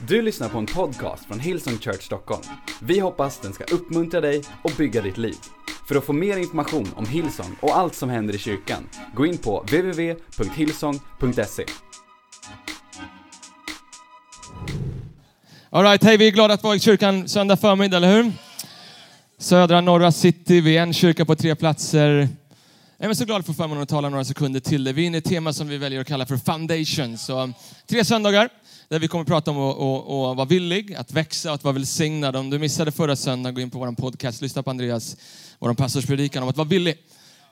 [0.00, 2.42] Du lyssnar på en podcast från Hillsong Church Stockholm.
[2.80, 5.36] Vi hoppas den ska uppmuntra dig och bygga ditt liv.
[5.88, 9.38] För att få mer information om Hillsong och allt som händer i kyrkan, gå in
[9.38, 11.64] på www.hillsong.se.
[15.70, 18.32] Alright, hej, vi är glada att vara i kyrkan söndag förmiddag, eller hur?
[19.38, 22.28] Södra norra city, vi är en kyrka på tre platser.
[22.98, 24.92] Jag är så glad för förmånen att tala några sekunder till dig.
[24.92, 27.18] Vi är inne i ett tema som vi väljer att kalla för foundation.
[27.18, 27.52] Så,
[27.86, 28.48] tre söndagar
[28.88, 31.64] där vi kommer att prata om att, att, att vara villig, att växa och att
[31.64, 32.36] vara välsignad.
[32.36, 35.16] Om du missade förra söndagen, gå in på vår podcast, lyssna på Andreas,
[35.58, 36.94] vår pastorspredikan om att vara villig.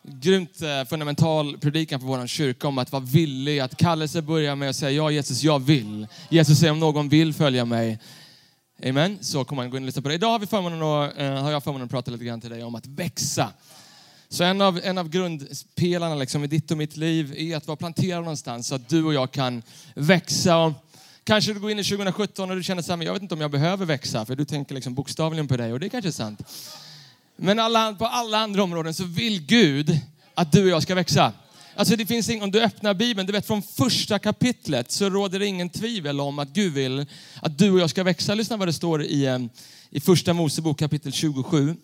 [0.02, 4.70] Grymt eh, fundamental predikan för vår kyrka om att vara villig, att kallelse börjar med
[4.70, 6.06] att säga ja Jesus, jag vill.
[6.28, 7.98] Jesus säger om någon vill följa mig.
[8.84, 9.19] Amen.
[9.20, 10.14] Så kommer man gå in och lyssna på det.
[10.14, 12.62] Idag har, vi förmånen att, eh, har jag förmånen att prata lite grann till dig
[12.62, 13.50] om att växa.
[14.28, 17.77] Så en av, en av grundpelarna liksom i ditt och mitt liv är att vara
[17.77, 19.62] planterad någonstans så att du och jag kan
[19.94, 20.74] växa.
[21.24, 23.34] Kanske du går in i 2017 och du känner så här, men jag vet inte
[23.34, 26.08] om jag behöver växa, för du tänker liksom bokstavligen på dig och det är kanske
[26.08, 26.42] är sant.
[27.36, 30.00] Men alla, på alla andra områden så vill Gud
[30.34, 31.33] att du och jag ska växa.
[31.77, 35.39] Alltså det finns ing, om du öppnar Bibeln, du vet från första kapitlet så råder
[35.39, 37.06] det ingen tvivel om att Gud vill
[37.42, 38.34] att du och jag ska växa.
[38.34, 39.38] Lyssna vad det står i, eh,
[39.91, 41.77] i första Mosebok kapitel 27.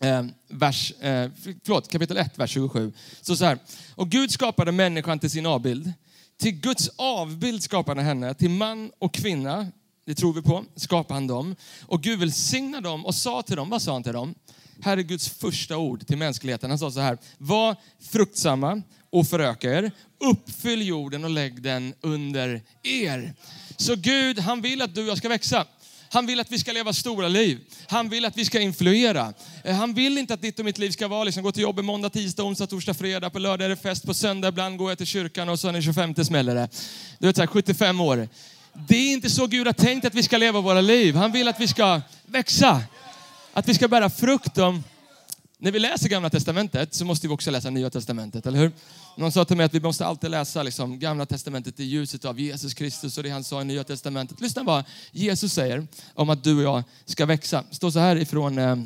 [0.00, 1.30] Eh, vers, eh,
[1.64, 2.92] förlåt, kapitel 1, vers 27.
[3.20, 3.58] Så, så här.
[3.94, 5.92] Och Gud skapade människan till sin avbild.
[6.38, 9.66] Till Guds avbild skapade han henne, till man och kvinna,
[10.06, 11.56] det tror vi på, skapade han dem.
[11.82, 14.34] Och Gud välsignade dem och sa till dem, vad sa han till dem?
[14.80, 16.70] Här är Guds första ord till mänskligheten.
[16.70, 19.90] Han sa så här, var fruktsamma och föröka er,
[20.30, 23.34] uppfyll jorden och lägg den under er.
[23.76, 25.66] Så Gud, han vill att du och jag ska växa.
[26.10, 27.60] Han vill att vi ska leva stora liv.
[27.88, 29.32] Han vill att vi ska influera.
[29.64, 31.84] Eh, han vill inte att ditt och mitt liv ska vara liksom, gå till jobbet
[31.84, 33.30] måndag, tisdag, onsdag, torsdag, fredag.
[33.30, 35.72] På lördag är det fest, på söndag ibland går jag till kyrkan och så är
[35.72, 36.68] den 25 smäller det.
[37.18, 38.28] Du vet, så här, 75 år.
[38.88, 41.14] Det är inte så Gud har tänkt att vi ska leva våra liv.
[41.14, 42.82] Han vill att vi ska växa.
[43.52, 44.58] Att vi ska bära frukt.
[44.58, 44.84] Om,
[45.58, 48.72] när vi läser Gamla Testamentet så måste vi också läsa Nya Testamentet, eller hur?
[49.16, 52.40] Någon sa till mig att vi måste alltid läsa liksom, Gamla Testamentet i ljuset av
[52.40, 54.40] Jesus Kristus och det han sa i Nya Testamentet.
[54.40, 57.64] Lyssna vad Jesus säger om att du och jag ska växa.
[57.70, 58.76] Det står så här ifrån eh,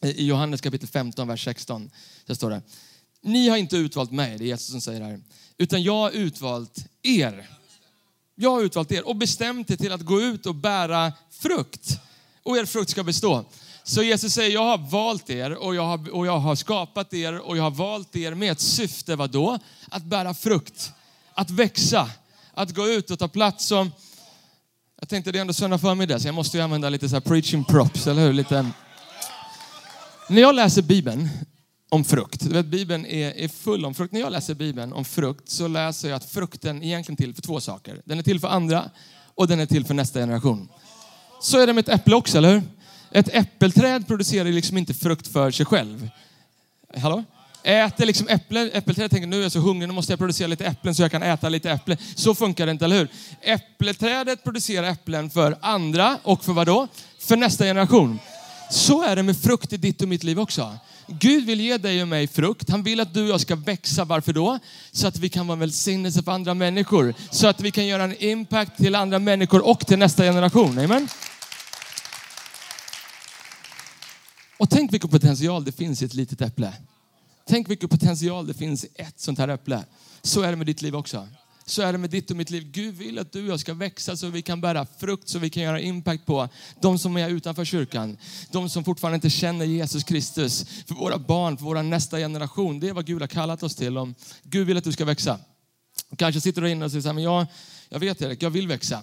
[0.00, 1.90] i Johannes kapitel 15, vers 16.
[2.26, 2.62] Där står det.
[3.22, 5.20] Ni har inte utvalt mig, det är Jesus som säger det här,
[5.58, 7.48] utan jag har utvalt er.
[8.34, 12.00] Jag har utvalt er och bestämt er till att gå ut och bära frukt.
[12.42, 13.44] Och er frukt ska bestå.
[13.84, 17.38] Så Jesus säger, jag har valt er och jag har, och jag har skapat er
[17.38, 19.58] och jag har valt er med ett syfte, vad då?
[19.90, 20.92] Att bära frukt,
[21.34, 22.10] att växa,
[22.54, 23.92] att gå ut och ta plats som...
[25.00, 27.64] Jag tänkte det är ändå söndag förmiddag så jag måste ju använda lite så preaching
[27.64, 28.32] props, eller hur?
[28.32, 28.70] Lite...
[30.28, 31.28] När jag läser Bibeln
[31.88, 34.12] om frukt, du vet Bibeln är, är full om frukt.
[34.12, 37.42] När jag läser Bibeln om frukt så läser jag att frukten är egentligen till för
[37.42, 38.02] två saker.
[38.04, 38.90] Den är till för andra
[39.34, 40.68] och den är till för nästa generation.
[41.40, 42.62] Så är det med ett äpple också, eller hur?
[43.12, 46.08] Ett äppelträd producerar liksom inte frukt för sig själv.
[46.96, 47.24] Hallå?
[47.62, 50.66] Äter liksom äpplen, äppelträd tänker nu är jag så hungrig, nu måste jag producera lite
[50.66, 51.98] äpplen så jag kan äta lite äpplen.
[52.14, 53.08] Så funkar det inte, eller hur?
[53.42, 56.88] Äppelträdet producerar äpplen för andra och för vad då?
[57.18, 58.18] För nästa generation.
[58.70, 60.76] Så är det med frukt i ditt och mitt liv också.
[61.06, 62.70] Gud vill ge dig och mig frukt.
[62.70, 64.04] Han vill att du och jag ska växa.
[64.04, 64.58] Varför då?
[64.92, 67.14] Så att vi kan vara en välsignelse för andra människor.
[67.30, 70.78] Så att vi kan göra en impact till andra människor och till nästa generation.
[70.78, 71.08] Amen.
[74.58, 76.72] Och tänk vilken potential det finns i ett litet äpple.
[77.46, 79.84] Tänk vilken potential det finns i ett sånt här äpple.
[80.22, 81.28] Så är det med ditt liv också.
[81.66, 82.70] Så är det med ditt och mitt liv.
[82.70, 85.50] Gud vill att du och jag ska växa så vi kan bära frukt, så vi
[85.50, 86.48] kan göra impact på
[86.80, 88.16] de som är utanför kyrkan.
[88.50, 90.64] De som fortfarande inte känner Jesus Kristus.
[90.86, 92.80] För våra barn, för vår nästa generation.
[92.80, 93.98] Det är vad Gud har kallat oss till.
[93.98, 95.38] Om Gud vill att du ska växa.
[96.16, 97.46] Kanske sitter du inne och säger så här, men jag,
[97.88, 99.02] jag vet Erik, jag vill växa.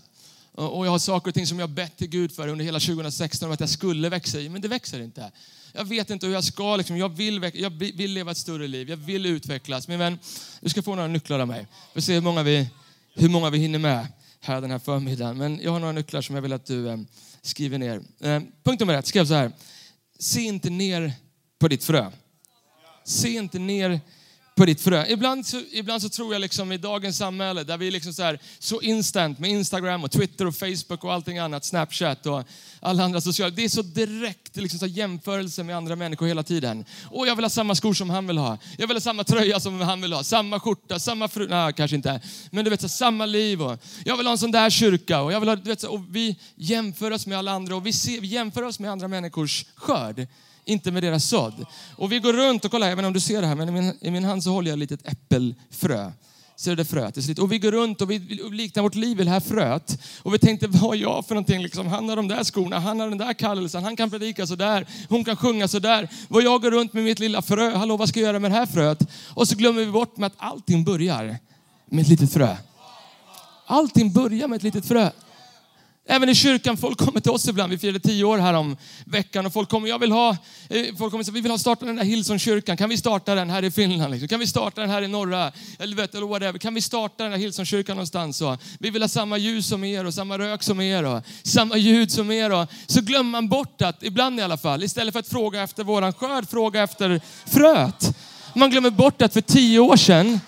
[0.68, 3.47] Och jag har saker och ting som jag bett till Gud för under hela 2016
[3.47, 5.31] om att jag skulle växa i, men det växer inte.
[5.74, 8.90] Jag vet inte hur jag ska, liksom, jag, vill, jag vill leva ett större liv,
[8.90, 9.88] jag vill utvecklas.
[9.88, 10.19] Min vän,
[10.62, 11.68] du ska få några nycklar av mig.
[11.94, 12.68] Vi får se hur många vi,
[13.14, 14.08] hur många vi hinner med
[14.40, 15.38] här den här förmiddagen.
[15.38, 16.98] Men jag har några nycklar som jag vill att du eh,
[17.42, 18.01] skriver ner.
[18.19, 19.51] Eh, punkt nummer ett, skrev så här.
[20.19, 21.13] Se inte ner
[21.60, 22.12] på ditt frö.
[23.04, 24.01] Se inte ner
[24.60, 25.06] på ditt frö.
[25.08, 28.24] Ibland så, ibland så tror jag liksom i dagens samhälle där vi är liksom så,
[28.24, 32.44] här, så instant med Instagram och Twitter och Facebook och allting annat, Snapchat och
[32.80, 33.56] alla andra sociala.
[33.56, 36.86] Det är så direkt liksom så jämförelse med andra människor hela tiden.
[37.06, 38.58] Och jag vill ha samma skor som han vill ha.
[38.78, 40.24] Jag vill ha samma tröja som han vill ha.
[40.24, 41.48] Samma skjorta, samma fru...
[41.48, 42.22] Nej, kanske inte.
[42.52, 43.62] Men du vet, så, samma liv.
[43.62, 45.22] Och jag vill ha en sån där kyrka.
[45.22, 47.86] Och, jag vill ha, du vet, så, och vi jämför oss med alla andra och
[47.86, 50.28] vi, ser, vi jämför oss med andra människors skörd
[50.66, 51.66] inte med deras sådd.
[51.96, 53.70] Och vi går runt och kollar, jag vet inte om du ser det här, men
[53.70, 56.12] i min, i min hand så håller jag ett litet äppelfrö.
[56.60, 57.16] Ser du det fröet.
[57.16, 57.44] Det är.
[57.44, 58.20] Och vi går runt och vi
[58.52, 60.00] liknar vårt liv i det här fröet.
[60.22, 61.62] Och vi tänkte, vad är jag för någonting?
[61.62, 64.56] Liksom, han har de där skorna, han har den där kallelsen, han kan predika så
[64.56, 66.10] där, hon kan sjunga så där.
[66.28, 68.56] Vad jag går runt med mitt lilla frö, hallå vad ska jag göra med det
[68.56, 69.00] här fröet?
[69.28, 71.38] Och så glömmer vi bort med att allting börjar
[71.86, 72.56] med ett litet frö.
[73.66, 75.12] Allting börjar med ett litet frö.
[76.12, 77.72] Även i kyrkan, folk kommer till oss ibland.
[77.72, 80.38] Vi firade tio år här om veckan och folk kommer, jag vill ha,
[80.70, 83.50] eh, folk kommer säga, vi vill ha starta den där Hillsongkyrkan, Kan vi starta den
[83.50, 84.12] här i Finland?
[84.12, 84.28] Liksom?
[84.28, 86.60] Kan vi starta den här i norra, eller, vet, eller whatever.
[86.60, 88.42] Kan vi starta den där Hillsongkyrkan någonstans?
[88.42, 91.78] Och vi vill ha samma ljus som er och samma rök som er och samma
[91.78, 92.52] ljud som er.
[92.52, 95.84] Och så glömmer man bort att, ibland i alla fall, istället för att fråga efter
[95.84, 98.16] våran skörd, fråga efter fröet.
[98.54, 100.40] Man glömmer bort att för tio år sedan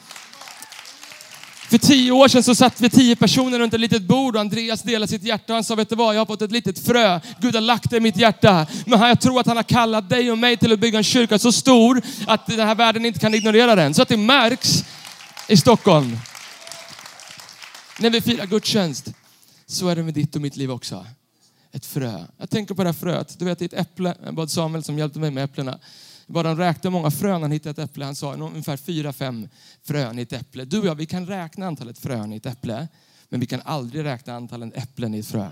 [1.72, 4.82] för tio år sedan så satt vi tio personer runt ett litet bord och Andreas
[4.82, 7.20] delade sitt hjärta och han sa, vet du vad, jag har fått ett litet frö.
[7.40, 8.68] Gud har lagt det i mitt hjärta.
[8.86, 11.40] Men jag tror att han har kallat dig och mig till att bygga en kyrka
[11.40, 13.94] så stor att den här världen inte kan ignorera den.
[13.94, 14.84] Så att det märks
[15.48, 16.18] i Stockholm.
[18.00, 19.14] När vi firar gudstjänst
[19.68, 21.06] så är det med ditt och mitt liv också.
[21.72, 22.24] Ett frö.
[22.38, 23.40] Jag tänker på det här fröet.
[23.40, 24.16] Du vet, ett äpple.
[24.26, 25.80] Jag bad Samuel som hjälpte mig med äpplena
[26.32, 28.06] vad de räknade många frön han hittade ett äpple.
[28.06, 29.48] Han sa ungefär fyra, fem
[29.84, 30.66] frön i ett äpple.
[30.66, 32.88] Du och jag, vi kan räkna antalet frön i ett äpple.
[33.30, 35.48] Men vi kan aldrig räkna antalet äpplen i ett frö.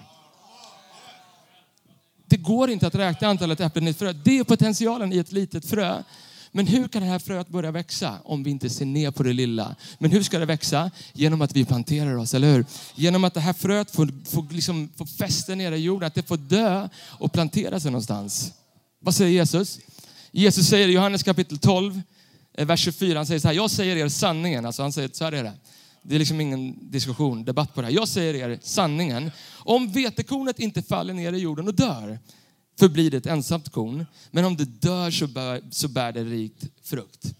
[2.25, 4.13] Det går inte att räkna antalet äpplen i ett frö.
[4.13, 6.03] Det är potentialen i ett litet frö.
[6.51, 9.33] Men hur kan det här fröet börja växa om vi inte ser ner på det
[9.33, 9.75] lilla?
[9.99, 10.91] Men hur ska det växa?
[11.13, 12.65] Genom att vi planterar oss, eller hur?
[12.95, 16.27] Genom att det här fröet får, får, liksom, får fäste nere i jorden, att det
[16.27, 18.53] får dö och plantera sig någonstans.
[19.01, 19.79] Vad säger Jesus?
[20.31, 22.01] Jesus säger i Johannes kapitel 12,
[22.53, 24.65] eh, vers 24, han säger så här, jag säger er sanningen.
[24.65, 25.53] Alltså han säger, så här är det.
[26.01, 27.93] Det är liksom ingen diskussion, debatt på det här.
[27.93, 29.31] Jag säger er sanningen.
[29.57, 32.19] Om vetekornet inte faller ner i jorden och dör,
[32.79, 34.05] förblir det ett ensamt korn.
[34.31, 37.33] Men om det dör så bär, så bär det rikt frukt.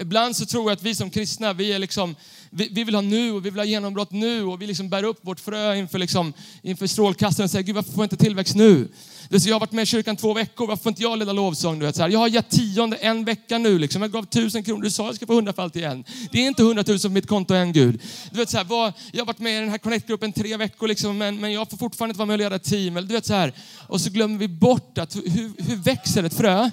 [0.00, 2.16] Ibland så tror jag att vi som kristna, vi, är liksom,
[2.50, 5.02] vi, vi, vill ha nu och vi vill ha genombrott nu och vi liksom bär
[5.02, 8.54] upp vårt frö inför, liksom, inför strålkastaren och säger, Gud varför får jag inte tillväxt
[8.54, 8.88] nu?
[9.30, 11.78] Jag har varit med i kyrkan två veckor, varför får inte jag leda lovsång?
[11.78, 12.08] Du vet, så här.
[12.08, 14.02] Jag har gett tionde en vecka nu, liksom.
[14.02, 16.04] jag gav tusen kronor, du sa att jag ska få hundrafalt igen.
[16.32, 18.02] Det är inte hundratusen på mitt konto än Gud.
[18.30, 20.88] Du vet, så här, vad, jag har varit med i den här connect-gruppen tre veckor,
[20.88, 22.94] liksom, men, men jag får fortfarande inte vara med och leda ett team.
[22.94, 23.52] du vet, så här.
[23.86, 26.70] Och så glömmer vi bort att hur, hur växer ett frö?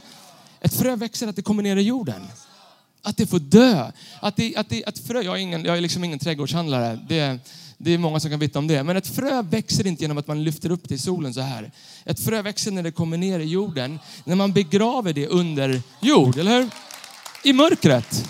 [0.61, 2.21] Ett frö växer att det kommer ner i jorden.
[3.01, 3.91] Att det får dö.
[4.19, 6.99] Att, det, att, det, att frö, jag är, ingen, jag är liksom ingen trädgårdshandlare.
[7.09, 7.39] Det,
[7.83, 8.83] det är många som kan vittna om det.
[8.83, 11.71] Men ett frö växer inte genom att man lyfter upp det i solen så här.
[12.05, 13.99] Ett frö växer när det kommer ner i jorden.
[14.23, 16.69] När man begraver det under jord, eller hur?
[17.43, 18.29] I mörkret.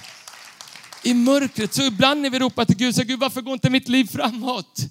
[1.04, 1.74] I mörkret.
[1.74, 4.86] Så ibland när vi ropar till Gud, så Gud varför går inte mitt liv framåt?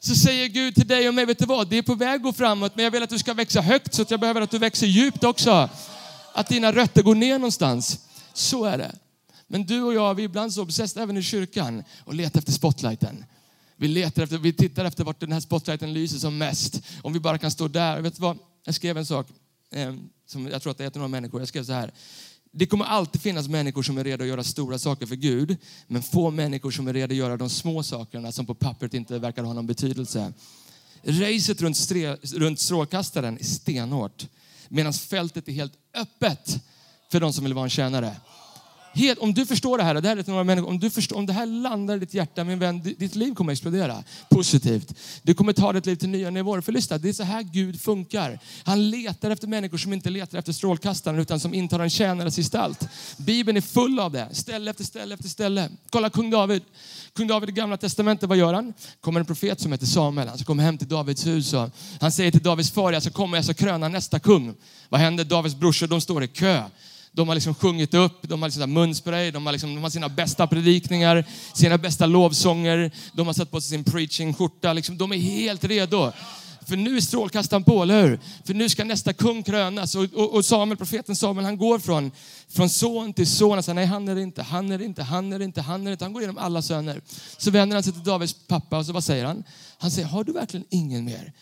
[0.00, 1.68] Så säger Gud till dig och mig, vet du vad?
[1.68, 3.94] Det är på väg att gå framåt, men jag vill att du ska växa högt
[3.94, 5.68] så att jag behöver att du växer djupt också.
[6.34, 7.98] Att dina rötter går ner någonstans.
[8.32, 8.92] Så är det.
[9.46, 12.52] Men du och jag, vi är ibland så obsessed, även i kyrkan, och letar efter
[12.52, 13.24] spotlighten.
[13.82, 16.82] Vi letar efter, vi tittar efter vart den här spotlighten lyser som mest.
[17.02, 18.00] Om vi bara kan stå där.
[18.00, 18.38] Vet du vad?
[18.64, 19.26] Jag skrev en sak
[19.74, 19.94] eh,
[20.26, 21.40] som jag tror att det är några människor.
[21.40, 21.90] Jag skrev så här.
[22.52, 25.56] Det kommer alltid finnas människor som är redo att göra stora saker för Gud,
[25.86, 29.18] men få människor som är redo att göra de små sakerna som på pappret inte
[29.18, 30.32] verkar ha någon betydelse.
[31.02, 34.26] Racet runt, stre, runt strålkastaren är stenhårt,
[34.68, 36.60] medan fältet är helt öppet
[37.12, 38.16] för de som vill vara en tjänare.
[38.94, 41.26] Helt, om du förstår det här, det här är några människor, om, du förstår, om
[41.26, 44.94] det här landar i ditt hjärta, min vän, ditt liv kommer att explodera positivt.
[45.22, 46.60] Du kommer ta ditt liv till nya nivåer.
[46.60, 48.38] För lyssna, det är så här Gud funkar.
[48.64, 52.88] Han letar efter människor som inte letar efter strålkastaren utan som intar en tjänares gestalt.
[53.16, 55.68] Bibeln är full av det, ställe efter ställe efter ställe.
[55.90, 56.62] Kolla kung David.
[57.12, 58.72] Kung David i gamla testamentet, vad gör han?
[59.00, 60.28] kommer en profet som heter Samuel.
[60.28, 63.12] Han ska komma hem till Davids hus och han säger till Davids far, jag ska
[63.12, 64.54] komma, jag ska kröna nästa kung.
[64.88, 65.24] Vad händer?
[65.24, 66.62] Davids brorsor, de står i kö.
[67.14, 70.08] De har liksom sjungit upp, de har liksom munspray, de har, liksom, de har sina
[70.08, 72.90] bästa predikningar, sina bästa lovsånger.
[73.12, 74.72] De har satt på sig sin preaching-skjorta.
[74.72, 76.12] Liksom, de är helt redo.
[76.66, 78.20] För nu är strålkastaren på, eller hur?
[78.44, 79.94] För nu ska nästa kung krönas.
[79.94, 82.10] Och, och, och Samuel, profeten Samuel, han går från,
[82.48, 83.52] från son till son.
[83.52, 85.60] Han säger, nej han är det inte, han är det inte, han är det inte,
[85.60, 86.04] han är det inte.
[86.04, 87.00] Han går igenom alla söner.
[87.38, 89.44] Så vänder han sig till Davids pappa och så vad säger han?
[89.78, 91.32] Han säger, har du verkligen ingen mer?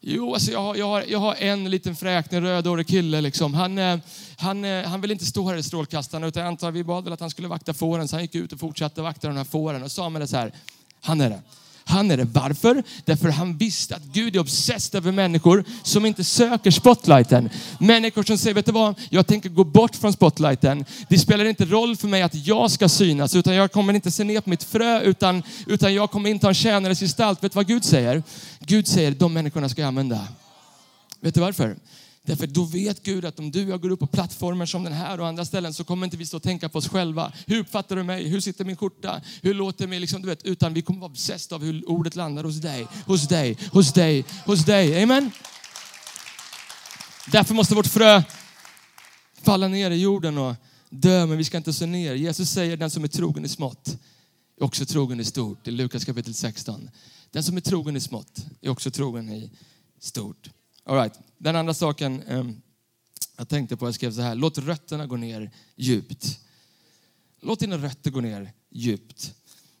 [0.00, 3.20] Jo, alltså jag, har, jag, har, jag har en liten fräknig rödhårig kille.
[3.20, 3.54] Liksom.
[3.54, 3.98] Han, eh,
[4.38, 6.26] han, eh, han vill inte stå här i strålkastarna.
[6.26, 8.52] utan jag antar vi bad väl att han skulle vakta fåren så han gick ut
[8.52, 9.82] och fortsatte vakta de här fåren.
[9.82, 10.52] Och Samuel är så här,
[11.00, 11.42] han är det.
[11.88, 12.24] Han är det.
[12.24, 12.82] Varför?
[13.04, 17.50] Därför han visste att Gud är obsessed över människor som inte söker spotlighten.
[17.80, 18.94] Människor som säger, vet du vad?
[19.10, 20.84] Jag tänker gå bort från spotlighten.
[21.08, 24.24] Det spelar inte roll för mig att jag ska synas, utan jag kommer inte se
[24.24, 27.44] ner på mitt frö, utan, utan jag kommer inte ha en tjänares gestalt.
[27.44, 28.22] Vet du vad Gud säger?
[28.60, 30.28] Gud säger, de människorna ska jag använda.
[31.20, 31.76] Vet du varför?
[32.28, 34.92] Därför då vet Gud att om du och jag går upp på plattformar som den
[34.92, 37.32] här och andra ställen så kommer inte vi stå och tänka på oss själva.
[37.46, 38.28] Hur uppfattar du mig?
[38.28, 39.20] Hur sitter min skjorta?
[39.42, 40.00] Hur låter mig?
[40.00, 43.28] Liksom, du vet, utan vi kommer vara obsessed av hur ordet landar hos dig, hos
[43.28, 45.02] dig, hos dig, hos dig.
[45.02, 45.30] Amen?
[47.32, 48.22] Därför måste vårt frö
[49.42, 50.54] falla ner i jorden och
[50.90, 52.14] dö, men vi ska inte se ner.
[52.14, 53.98] Jesus säger den som är trogen i smått
[54.60, 55.68] är också trogen i stort.
[55.68, 56.90] I Lukas kapitel 16.
[57.30, 59.50] Den som är trogen i smått är också trogen i
[60.00, 60.50] stort.
[60.88, 61.18] All right.
[61.38, 62.44] Den andra saken eh,
[63.36, 66.40] jag tänkte på, jag skrev så här, låt rötterna gå ner djupt.
[67.40, 69.34] Låt dina rötter gå ner djupt.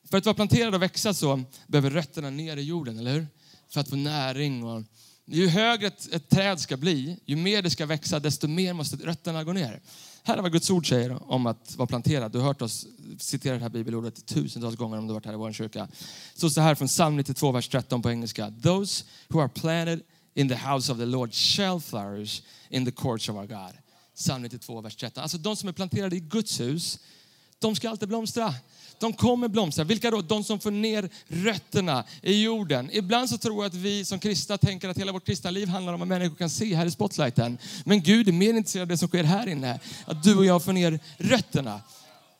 [0.04, 3.26] För att vara planterad och växa så behöver rötterna ner i jorden, eller hur?
[3.68, 4.64] För att få näring.
[4.64, 4.82] Och,
[5.24, 8.96] ju högre ett, ett träd ska bli, ju mer det ska växa, desto mer måste
[8.96, 9.80] rötterna gå ner.
[10.22, 12.32] Här är vad Guds ord säger om att vara planterad.
[12.32, 12.86] Du har hört oss
[13.18, 15.88] citera det här bibelordet tusentals gånger om du har varit här i vår kyrka.
[16.34, 18.52] Så så här från psalm 92, vers 13 på engelska.
[18.62, 20.02] Those who are planted
[20.38, 23.72] in the house of the Lord shall flourish in the courts of our God.
[24.14, 25.22] Psalm 92, vers 13.
[25.22, 26.98] Alltså de som är planterade i Guds hus,
[27.58, 28.54] de ska alltid blomstra.
[29.00, 29.84] De kommer blomstra.
[29.84, 30.22] Vilka då?
[30.22, 32.90] De som får ner rötterna i jorden.
[32.92, 35.92] Ibland så tror jag att vi som kristna tänker att hela vårt kristna liv handlar
[35.92, 37.58] om vad människor kan se här i spotlighten.
[37.84, 39.80] Men Gud är mer intresserad av det som sker här inne.
[40.06, 41.80] Att du och jag får ner rötterna.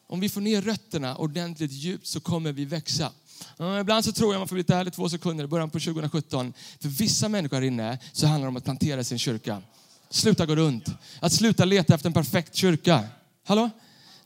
[0.07, 3.12] Om vi får ner rötterna ordentligt djupt så kommer vi växa.
[3.59, 5.80] Eh, ibland så tror jag man får bli lite ärlig två sekunder i början på
[5.80, 6.52] 2017.
[6.80, 9.62] För vissa människor här inne så handlar det om att plantera sin kyrka.
[10.11, 10.85] Sluta gå runt.
[11.21, 13.04] Att sluta leta efter en perfekt kyrka.
[13.47, 13.71] Hallå?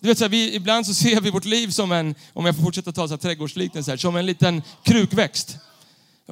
[0.00, 2.56] Du vet, så här, vi, ibland så ser vi vårt liv som en, om jag
[2.56, 5.56] får fortsätta ta så här, trädgårdsliknelser, som en liten krukväxt.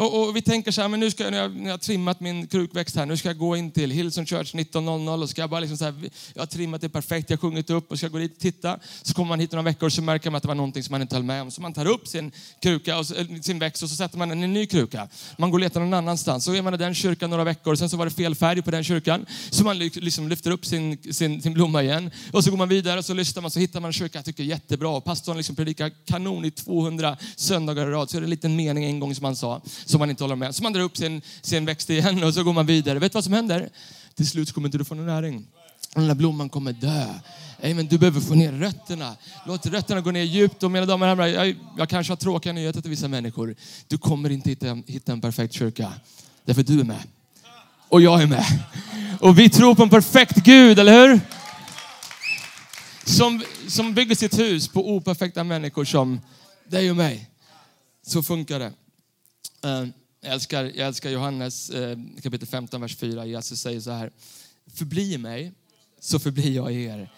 [0.00, 1.78] Och, och, vi tänker så här, men nu ska jag, när jag, när jag har
[1.78, 5.40] trimmat min krukväxt här, nu ska jag gå in till Hillsong Church 19.00 och ska
[5.40, 5.95] jag bara liksom så här,
[6.35, 8.78] jag har trimmat det perfekt, jag har sjungit upp och ska gå dit och titta.
[9.02, 10.92] Så kommer man hit några veckor och så märker man att det var någonting som
[10.92, 11.50] man inte höll med om.
[11.50, 14.40] Så man tar upp sin kruka, och, eh, sin växt och så sätter man den
[14.40, 15.09] i en ny kruka.
[15.37, 16.45] Man går och letar någon annanstans.
[16.45, 18.62] Så är man i den kyrkan några veckor och sen så var det fel färg
[18.62, 19.26] på den kyrkan.
[19.50, 22.11] Så man liksom lyfter upp sin, sin, sin blomma igen.
[22.33, 24.25] Och så går man vidare och så lyssnar man så hittar man en kyrka jag
[24.25, 24.88] tycker är jättebra.
[24.88, 28.11] Och pastorn liksom predikar kanon i 200 söndagar i rad.
[28.11, 30.37] Så är det en liten mening en gång som han sa som man inte håller
[30.37, 30.54] med.
[30.54, 32.99] Så man drar upp sin, sin växt igen och så går man vidare.
[32.99, 33.70] Vet du vad som händer?
[34.14, 35.47] Till slut kommer inte du få någon näring.
[35.94, 37.06] Den där blomman kommer dö.
[37.62, 37.87] Amen.
[37.87, 39.16] Du behöver få ner rötterna.
[39.47, 40.62] Låt rötterna gå ner djupt.
[40.62, 43.56] Och mina damer och herrar, jag, jag kanske har tråkiga nyheter till vissa människor.
[43.88, 45.92] Du kommer inte hitta, hitta en perfekt kyrka.
[46.44, 47.02] Därför du är med.
[47.88, 48.44] Och jag är med.
[49.20, 51.20] Och vi tror på en perfekt Gud, eller hur?
[53.04, 56.20] Som, som bygger sitt hus på operfekta människor som
[56.68, 57.30] dig och mig.
[58.06, 58.73] Så funkar det.
[59.64, 59.87] Eh,
[60.21, 63.26] jag älskar, jag älskar Johannes eh, kapitel 15, vers 4.
[63.26, 64.11] Jesus säger så här.
[64.75, 65.52] Förbli mig,
[66.00, 67.12] så förblir jag i er.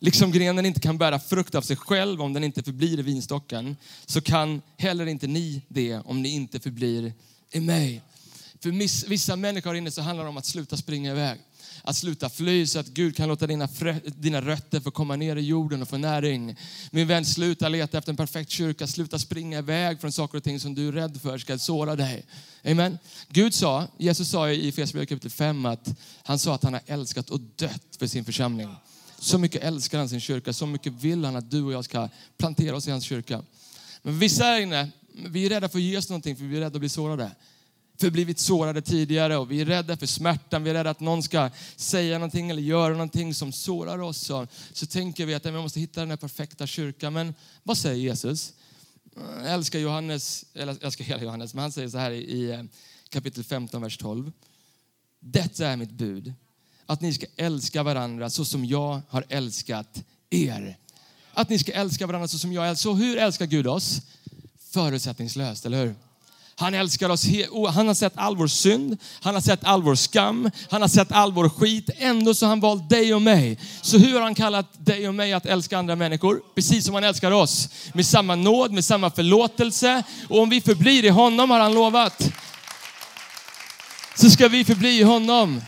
[0.00, 3.76] Liksom grenen inte kan bära frukt av sig själv om den inte förblir i vinstocken,
[4.06, 7.12] så kan heller inte ni det om ni inte förblir
[7.50, 8.02] i mig.
[8.60, 8.70] För
[9.08, 11.40] vissa människor inne så handlar det om att sluta springa iväg
[11.82, 13.68] att sluta fly så att Gud kan låta dina,
[14.04, 16.56] dina rötter få komma ner i jorden och få näring.
[16.90, 18.86] Min vän, sluta leta efter en perfekt kyrka.
[18.86, 22.26] Sluta springa iväg från saker och ting som du är rädd för ska såra dig.
[22.64, 22.98] Amen.
[23.28, 25.88] Gud sa, Jesus sa i Efesierbrevet kapitel 5 att
[26.22, 28.68] han sa att han har älskat och dött för sin församling.
[29.18, 32.08] Så mycket älskar han sin kyrka, så mycket vill han att du och jag ska
[32.38, 33.42] plantera oss i hans kyrka.
[34.02, 36.60] Men vissa här inne, vi är rädda för att ge oss någonting för vi är
[36.60, 37.30] rädda att bli sårade
[38.02, 40.64] för blivit sårade tidigare och vi är rädda för smärtan.
[40.64, 44.18] Vi är rädda att någon ska säga någonting eller göra någonting som sårar oss.
[44.18, 47.12] Så, så tänker vi att vi måste hitta den här perfekta kyrkan.
[47.12, 48.52] Men vad säger Jesus?
[49.14, 52.62] Jag älskar Johannes, eller jag älskar hela Johannes, men han säger så här i eh,
[53.08, 54.32] kapitel 15, vers 12.
[55.20, 56.34] Detta är mitt bud,
[56.86, 60.78] att ni ska älska varandra så som jag har älskat er.
[61.34, 62.90] Att ni ska älska varandra så som jag älskar.
[62.90, 64.00] Så hur älskar Gud oss?
[64.58, 65.94] Förutsättningslöst, eller hur?
[66.62, 67.26] Han älskar oss.
[67.74, 71.12] Han har sett all vår synd, han har sett all vår skam, han har sett
[71.12, 71.90] all vår skit.
[71.98, 73.58] Ändå så har han valt dig och mig.
[73.80, 76.40] Så hur har han kallat dig och mig att älska andra människor?
[76.54, 77.68] Precis som han älskar oss.
[77.92, 80.02] Med samma nåd, med samma förlåtelse.
[80.28, 82.32] Och om vi förblir i honom har han lovat.
[84.14, 85.62] Så ska vi förbli i honom.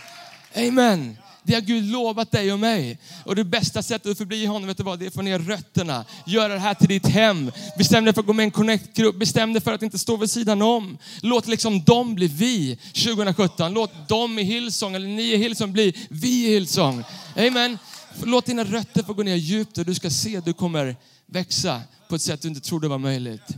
[0.56, 1.16] Amen.
[1.46, 2.98] Det har Gud lovat dig och mig.
[3.24, 4.98] Och det bästa sättet att förbli honom, vet du vad?
[4.98, 6.04] Det är att få ner rötterna.
[6.26, 7.52] Göra det här till ditt hem.
[7.78, 9.16] Bestäm dig för att gå med i en connect-grupp.
[9.16, 10.98] Bestäm dig för att inte stå vid sidan om.
[11.20, 13.72] Låt liksom dem bli vi 2017.
[13.72, 17.04] Låt dem i Hillsong, eller ni i Hillsong bli vi i Hillsong.
[17.36, 17.78] Amen.
[18.22, 20.96] Låt dina rötter få gå ner djupt och du ska se att du kommer
[21.26, 23.48] växa på ett sätt du inte trodde var möjligt.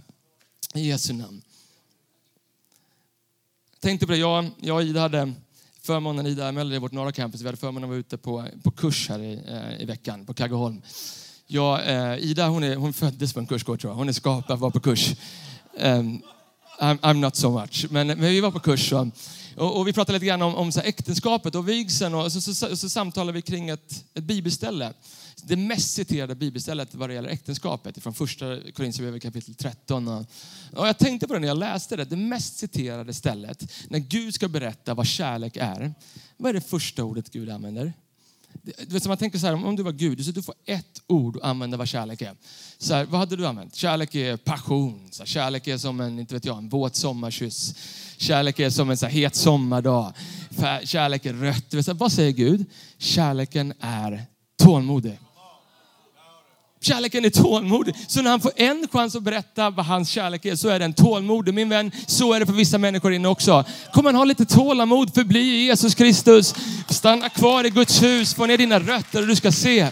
[0.75, 1.43] I Jesu namn.
[3.73, 5.33] Jag tänkte på det, jag, jag och Ida hade
[5.87, 8.71] förmånen, Ida Möller i vårt norra campus, vi hade förmånen att vara ute på, på
[8.71, 10.83] kurs här i, eh, i veckan på Kaggeholm.
[11.47, 13.97] Ja, eh, Ida hon, är, hon föddes på en kursgård tror jag.
[13.97, 15.15] Hon är skapad att vara på kurs.
[15.81, 16.23] Um,
[16.81, 17.87] I'm, I'm not so much.
[17.91, 19.07] Men, men vi var på kurs och,
[19.57, 22.41] och, och vi pratade lite grann om, om så här äktenskapet och vigseln och så,
[22.41, 24.93] så, så, så samtalade vi kring ett, ett bibelställe.
[25.43, 30.09] Det mest citerade bibelstället vad det gäller äktenskapet från första Korinthierbrevet kapitel 13.
[30.09, 30.27] Och,
[30.73, 32.05] jag tänkte på det när jag läste det.
[32.05, 35.95] Det mest citerade stället när Gud ska berätta vad kärlek är.
[36.37, 37.93] Vad är det första ordet Gud använder?
[38.63, 41.03] Du vet, så man tänker så här, om du var Gud, så du får ett
[41.07, 42.37] ord att använda vad kärlek är.
[42.79, 43.75] Så här, vad hade du använt?
[43.75, 45.09] Kärlek är passion.
[45.11, 47.75] Så här, kärlek är som en, inte vet jag, en våt sommarkyss.
[48.17, 50.13] Kärlek är som en så här, het sommardag.
[50.85, 51.75] Kärlek är rött.
[51.75, 52.65] Vet, så här, vad säger Gud?
[52.99, 54.27] Kärleken är
[54.59, 55.19] tålmodig.
[56.87, 57.95] Kärleken är tålmodig.
[58.07, 60.93] Så när han får en chans att berätta vad hans kärlek är så är den
[60.93, 61.55] tålmodig.
[61.55, 63.65] Min vän, så är det för vissa människor inne också.
[63.93, 66.55] Kommer man ha lite tålamod, förbli i Jesus Kristus.
[66.89, 69.89] Stanna kvar i Guds hus, få ner dina rötter och du ska se.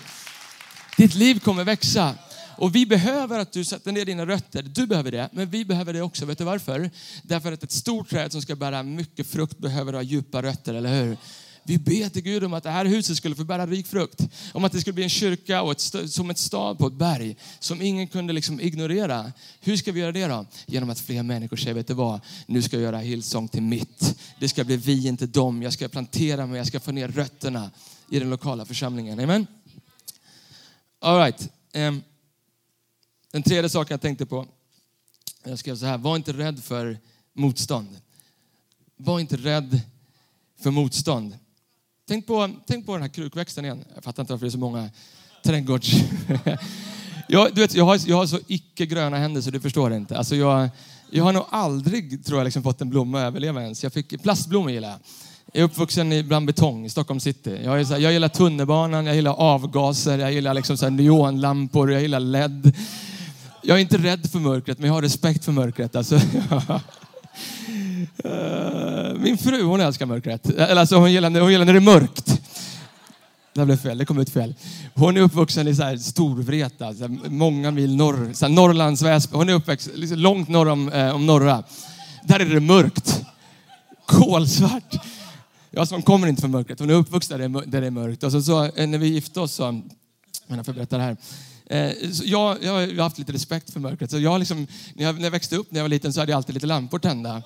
[0.97, 2.15] Ditt liv kommer växa.
[2.57, 4.63] Och vi behöver att du sätter ner dina rötter.
[4.63, 6.25] Du behöver det, men vi behöver det också.
[6.25, 6.91] Vet du varför?
[7.23, 11.03] Därför att ett stort träd som ska bära mycket frukt behöver ha djupa rötter, eller
[11.03, 11.17] hur?
[11.67, 14.21] Vi ber till Gud om att det här huset skulle få bära rik frukt.
[14.53, 17.37] Om att det skulle bli en kyrka och ett, som ett stad på ett berg
[17.59, 19.33] som ingen kunde liksom ignorera.
[19.61, 20.47] Hur ska vi göra det då?
[20.67, 22.21] Genom att fler människor säger, vet du vad?
[22.47, 24.19] Nu ska jag göra Hillsong till mitt.
[24.41, 25.63] Det ska bli vi, inte dem.
[25.63, 27.71] Jag ska plantera mig, jag ska få ner rötterna
[28.11, 29.21] i den lokala församlingen.
[29.21, 29.47] Amen?
[31.01, 31.49] All right.
[31.75, 32.03] Um,
[33.33, 34.47] den tredje saken jag tänkte på,
[35.45, 36.99] jag skrev så här, var inte rädd för
[37.33, 38.01] motstånd.
[38.97, 39.81] Var inte rädd
[40.61, 41.39] för motstånd.
[42.09, 43.85] Tänk på, tänk på den här krukväxten igen.
[43.95, 44.91] Jag fattar inte varför det är så många
[45.45, 45.93] trädgårds...
[47.29, 50.19] jag, du vet, jag, har, jag har så icke gröna händer så du förstår inte.
[50.19, 50.69] Alltså jag,
[51.11, 53.83] jag har nog aldrig tror jag, liksom fått en blomma att överleva ens.
[53.83, 54.99] Jag fick, plastblommor gillar jag.
[55.53, 57.61] Jag är uppvuxen bland betong i Stockholm city.
[57.65, 60.91] Jag, är så här, jag gillar tunnelbanan, jag gillar avgaser, jag gillar liksom så här
[60.91, 62.73] neonlampor, jag gillar LED.
[63.63, 65.97] Jag är inte rädd för mörkret, men jag har respekt för mörkret.
[65.97, 66.15] Alltså,
[68.25, 70.51] eh min fru hon älskar mörkret.
[70.51, 72.41] Eller alltså hon gillar, hon gillar när det är mörkt.
[73.55, 74.55] Det blev fel, det kom ut fel.
[74.95, 79.03] Hon är uppvuxen i så här Storvreta, så här många mil norr, så här Norrlands
[79.03, 79.37] Väsby.
[79.37, 81.63] Hon är uppväxt liksom långt norr om, eh, om norra.
[82.25, 83.23] Där är det mörkt.
[84.07, 84.95] Kolsvart.
[85.71, 86.81] Ja, så hon kommer inte från mörkret.
[86.81, 88.23] Hon är uppvuxen där det är, där det är mörkt.
[88.23, 89.83] Och så, så, eh, när vi gifte oss så,
[90.47, 91.17] jag får berätta det här.
[91.67, 91.93] Eh,
[92.25, 94.11] jag, jag har haft lite respekt för mörkret.
[94.11, 96.33] Så jag liksom, när, jag, när jag växte upp när jag var liten så hade
[96.33, 97.43] jag alltid lite lampor tända.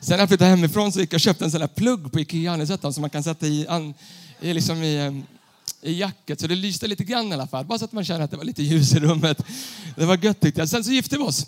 [0.00, 2.20] Sen när jag flyttade hemifrån så gick jag och köpte en sån där plugg på
[2.20, 2.56] Ikea.
[2.56, 3.94] Ni sett som man kan sätta i, an,
[4.40, 5.22] i, liksom i,
[5.82, 6.40] i jacket.
[6.40, 7.64] Så det lyste lite grann i alla fall.
[7.64, 9.42] Bara så att man känner att det var lite ljus i rummet.
[9.96, 10.68] Det var gött tyckte jag.
[10.68, 11.46] Sen så gifte vi oss.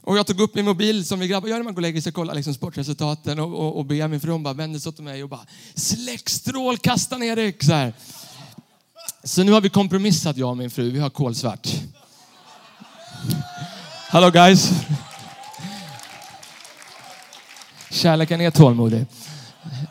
[0.00, 2.00] Och jag tog upp min mobil som vi grabbar gör när man går och lägger
[2.00, 4.98] sig och kollar liksom sportresultaten och, och, och ber min fru bara vände sig åt
[4.98, 7.64] mig och bara släck strålkastaren Erik.
[7.64, 7.92] Så här.
[9.24, 10.90] Så nu har vi kompromissat jag och min fru.
[10.90, 11.68] Vi har kolsvart.
[14.08, 14.70] Hello guys.
[17.94, 19.06] Kärleken är tålmodig.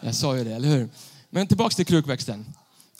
[0.01, 0.89] Jag sa ju det, eller hur?
[1.29, 2.45] Men tillbaks till krukväxten.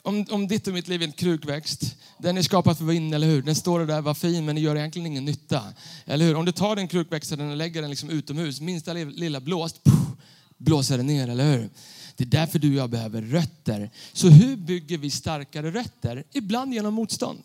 [0.02, 3.26] Om, om ditt och mitt liv är en krukväxt, den är skapad för att eller
[3.26, 3.42] hur?
[3.42, 5.62] Den står där, var fin, men den gör egentligen ingen nytta.
[6.06, 6.34] Eller hur?
[6.34, 9.80] Om du tar den krukväxten och lägger den liksom utomhus, minsta lilla blåst,
[10.58, 11.70] blåser den ner, eller hur?
[12.16, 13.90] Det är därför du och jag behöver rötter.
[14.12, 16.24] Så hur bygger vi starkare rötter?
[16.32, 17.38] Ibland genom motstånd.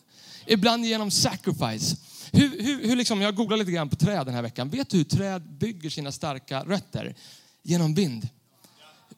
[0.45, 1.97] Ibland genom sacrifice.
[2.31, 4.69] Hur, hur, hur liksom, jag googlade lite grann på träd den här veckan.
[4.69, 7.15] Vet du hur träd bygger sina starka rötter?
[7.69, 8.27] Genom vind.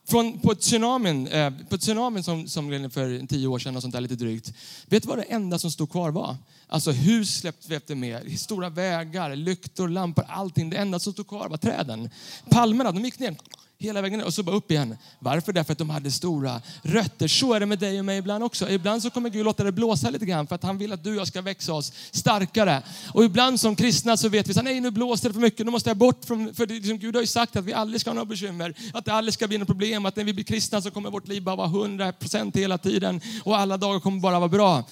[0.08, 4.00] Från, på tsunamin, eh, på tsunamin som, som för tio år sedan och sånt där
[4.00, 4.52] lite drygt.
[4.86, 6.36] Vet du vad det enda som stod kvar var?
[6.68, 10.70] Alltså hus släppte med, stora vägar, lyktor, lampor, allting.
[10.70, 12.10] Det enda som stod kvar var träden.
[12.50, 13.36] Palmerna, de gick ner
[13.82, 14.96] hela vägen ner och så bara upp igen.
[15.18, 15.52] Varför?
[15.52, 17.28] Därför att de hade stora rötter.
[17.28, 18.70] Så är det med dig och mig ibland också.
[18.70, 21.10] Ibland så kommer Gud låta det blåsa lite grann för att han vill att du
[21.10, 22.82] och jag ska växa oss starkare.
[23.14, 25.72] Och ibland som kristna så vet vi att nej nu blåser det för mycket, nu
[25.72, 28.10] måste jag bort från, för det, liksom, Gud har ju sagt att vi aldrig ska
[28.10, 30.82] ha några bekymmer, att det aldrig ska bli något problem, att när vi blir kristna
[30.82, 34.48] så kommer vårt liv bara vara 100% hela tiden och alla dagar kommer bara vara
[34.48, 34.84] bra.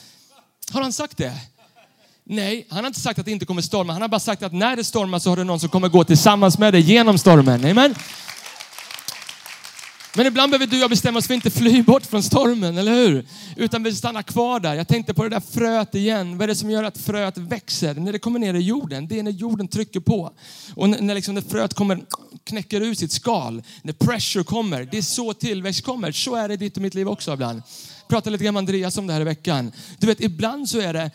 [0.73, 1.33] Har han sagt det?
[2.25, 3.93] Nej, han har inte sagt att det inte kommer storma.
[3.93, 6.05] Han har bara sagt att när det stormar så har du någon som kommer gå
[6.05, 7.65] tillsammans med dig genom stormen.
[7.65, 7.95] Amen.
[10.21, 12.79] Men ibland behöver du och jag bestämma oss för att inte fly bort från stormen,
[12.79, 13.27] eller hur?
[13.57, 14.75] Utan vi stannar kvar där.
[14.75, 16.39] Jag tänkte på det där fröet igen.
[16.39, 17.95] Vad är det som gör att fröet växer?
[17.95, 20.33] När det kommer ner i jorden, det är när jorden trycker på.
[20.75, 22.01] Och när, liksom när fröet kommer,
[22.45, 26.13] knäcker ur sitt skal, när pressure kommer, det är så tillväxt kommer.
[26.13, 27.63] Så är det i ditt och mitt liv också ibland
[28.11, 29.73] pratade lite grann med Andreas om det här i veckan.
[29.99, 31.11] Du vet, ibland så är det,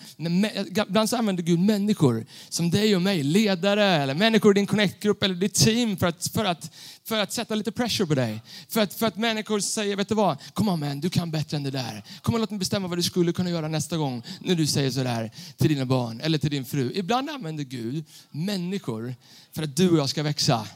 [0.87, 5.23] ibland så använder Gud människor som dig och mig, ledare eller människor i din connect-grupp
[5.23, 6.71] eller ditt team för att, för att,
[7.03, 8.41] för att sätta lite pressure på dig.
[8.69, 11.57] För att, för att människor säger, vet du vad, kom on man, du kan bättre
[11.57, 12.03] än det där.
[12.21, 14.91] Kom och låt mig bestämma vad du skulle kunna göra nästa gång när du säger
[14.91, 16.91] sådär till dina barn eller till din fru.
[16.95, 19.15] Ibland använder Gud människor
[19.55, 20.67] för att du och jag ska växa.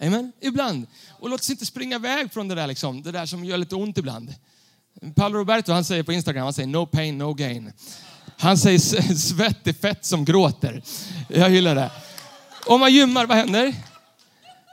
[0.00, 0.32] Amen?
[0.40, 0.86] Ibland.
[1.10, 3.74] Och låt oss inte springa iväg från det där, liksom, det där som gör lite
[3.74, 4.34] ont ibland.
[5.14, 7.72] Paolo Roberto han säger på Instagram, han säger no pain, no gain.
[8.38, 8.78] Han säger
[9.14, 10.82] svett är fett som gråter.
[11.28, 11.90] Jag gillar det.
[12.66, 13.74] Om man gymmar, vad händer?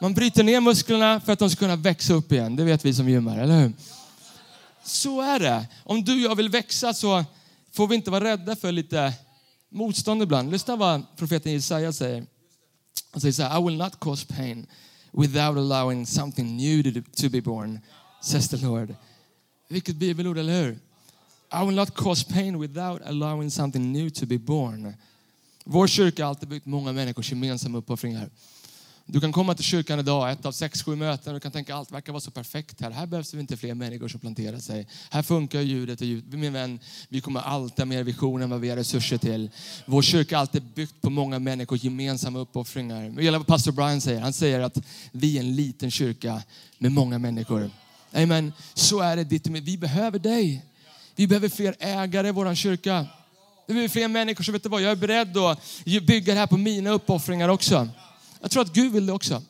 [0.02, 2.56] Man bryter ner musklerna för att de ska kunna växa upp igen.
[2.56, 3.74] Det vet vi som gymmar, eller hur?
[4.84, 5.68] Så är det.
[5.84, 7.26] Om du och jag vill växa så
[7.74, 9.14] får vi inte vara rädda för lite
[9.72, 10.52] motstånd ibland.
[10.52, 12.26] Lyssna vad profeten Jesaja säger.
[13.12, 14.68] Han säger så här, I will not cause pain
[15.14, 17.80] without allowing something new to be born,
[18.22, 18.96] says the Lord.
[19.70, 20.80] Vilket bibelord, eller hur?
[21.52, 24.94] I will not cause pain without allowing something new to be born.
[25.64, 28.30] Vår kyrka har alltid byggt många människors gemensamma uppoffringar.
[29.06, 31.76] Du kan komma till kyrkan idag, ett av sex, sju möten, och du kan tänka
[31.76, 32.92] allt verkar vara så perfekt här.
[32.92, 34.88] Här behövs det inte fler människor som planterar sig.
[35.10, 36.40] Här funkar ljudet och ljudet.
[36.40, 36.80] Min vän,
[37.10, 39.50] vi kommer alltid ha mer visioner än vad vi har resurser till.
[39.86, 43.04] Vår kyrka är alltid byggt på många människors gemensamma uppoffringar.
[43.04, 44.22] Jag gillar vad pastor Brian säger.
[44.22, 44.78] Han säger att
[45.12, 46.44] vi är en liten kyrka
[46.78, 47.72] med många människor.
[48.14, 48.54] Amen.
[48.74, 50.66] Så är det ditt Vi behöver dig.
[51.16, 53.06] Vi behöver fler ägare i vår kyrka.
[53.68, 56.48] Vi behöver fler människor som vet du vad, jag är beredd att bygga det här
[56.48, 57.90] på mina uppoffringar också.
[58.42, 59.44] Jag tror att Gud vill det också.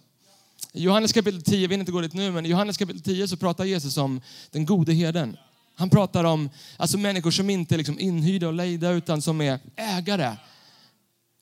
[0.74, 3.28] I Johannes kapitel 10, vi vill inte gå dit nu, men i Johannes kapitel 10
[3.28, 5.38] så pratar Jesus om den gode herden.
[5.76, 9.60] Han pratar om alltså människor som inte är liksom inhyrda och lejda utan som är
[9.76, 10.36] ägare.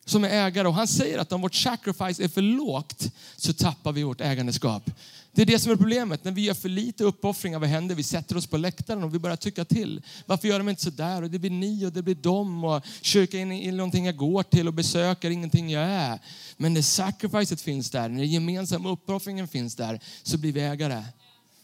[0.06, 3.92] Som är ägare och han säger att om vårt sacrifice är för lågt så tappar
[3.92, 4.90] vi vårt ägandeskap.
[5.38, 6.24] Det är det som är problemet.
[6.24, 7.96] När vi gör för lite uppoffringar, vad händer?
[7.96, 10.02] Vi sätter oss på läktaren och vi börjar tycka till.
[10.26, 11.22] Varför gör de inte så där?
[11.22, 12.64] Och det blir ni och det blir dem.
[12.64, 16.20] Och kyrkan är någonting jag går till och besöker, ingenting jag är.
[16.58, 21.04] Men när sacrificet finns där, när den gemensamma uppoffringen finns där, så blir vi ägare.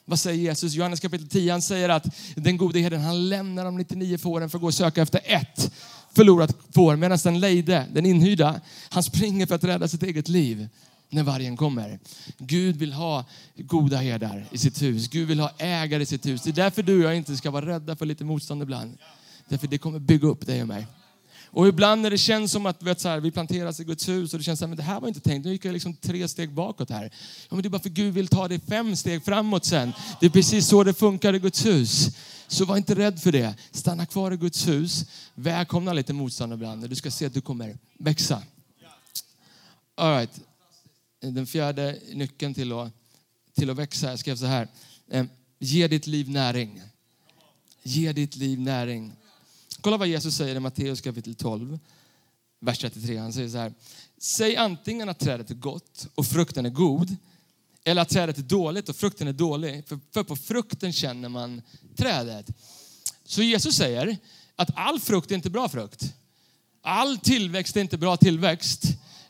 [0.05, 0.73] Vad säger Jesus?
[0.73, 2.05] Johannes kapitel 10, han säger att
[2.35, 5.71] den gode herden, han lämnar de 99 fåren för att gå och söka efter ett
[6.11, 6.95] förlorat får.
[6.95, 10.69] Medan den lejde, den inhyrda, han springer för att rädda sitt eget liv
[11.13, 11.99] när vargen kommer.
[12.37, 15.07] Gud vill ha goda herdar i sitt hus.
[15.07, 16.41] Gud vill ha ägare i sitt hus.
[16.43, 18.97] Det är därför du och jag inte ska vara rädda för lite motstånd ibland.
[19.49, 20.87] Därför det kommer bygga upp dig och mig.
[21.53, 24.33] Och ibland när det känns som att vet, så här, vi planteras i Guds hus
[24.33, 25.45] och det känns som att det här var inte tänkt.
[25.45, 27.03] Nu gick jag liksom tre steg bakåt här.
[27.49, 29.93] Ja, men det är bara för Gud vill ta dig fem steg framåt sen.
[30.19, 32.09] Det är precis så det funkar i Guds hus.
[32.47, 33.55] Så var inte rädd för det.
[33.71, 35.05] Stanna kvar i Guds hus.
[35.35, 36.89] Välkomna lite motstånd ibland.
[36.89, 38.41] Du ska se att du kommer växa.
[39.95, 40.52] All right
[41.31, 42.91] den fjärde nyckeln till att,
[43.53, 44.09] till att växa.
[44.09, 44.67] Jag skrev så här.
[45.09, 45.25] Eh,
[45.59, 46.81] ge ditt liv näring.
[47.83, 49.13] Ge ditt liv näring.
[49.81, 51.79] Kolla vad Jesus säger i Matteus kapitel 12,
[52.59, 53.17] vers 33.
[53.17, 53.73] Han säger så här.
[54.17, 57.17] Säg antingen att trädet är gott och frukten är god
[57.83, 59.87] eller att trädet är dåligt och frukten är dålig.
[59.87, 61.61] För, för på frukten känner man
[61.95, 62.49] trädet.
[63.25, 64.17] Så Jesus säger
[64.55, 66.13] att all frukt är inte bra frukt.
[66.81, 68.83] All tillväxt är inte bra tillväxt.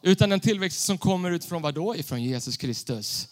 [0.06, 1.96] Utan den tillväxt som kommer utifrån vad då?
[1.96, 3.28] Ifrån Jesus Kristus.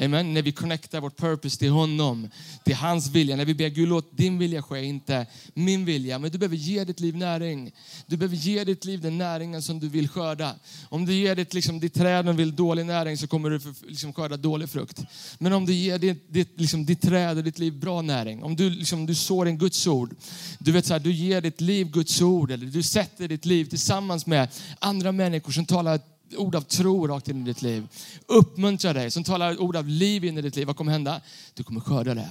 [0.00, 0.34] Amen.
[0.34, 2.28] När vi connectar vårt purpose till honom,
[2.64, 3.36] till hans vilja.
[3.36, 6.18] När vi ber Gud låt din vilja ske, inte min vilja.
[6.18, 7.72] Men du behöver ge ditt liv näring.
[8.06, 10.54] Du behöver ge ditt liv den näringen som du vill skörda.
[10.88, 14.12] Om du ger ditt, liksom, ditt träd och vill dålig näring så kommer du liksom,
[14.12, 15.00] skörda dålig frukt.
[15.38, 18.42] Men om du ger ditt, ditt, liksom, ditt träd och ditt liv bra näring.
[18.42, 20.16] Om du, liksom, du sår en Guds ord.
[20.58, 22.50] Du vet så här, du ger ditt liv Guds ord.
[22.50, 26.00] Eller du sätter ditt liv tillsammans med andra människor som talar
[26.36, 27.88] ord av tro rakt in i ditt liv.
[28.26, 30.66] Uppmuntra dig, som talar ord av liv in i ditt liv.
[30.66, 31.20] Vad kommer hända?
[31.54, 32.28] Du kommer skörda det.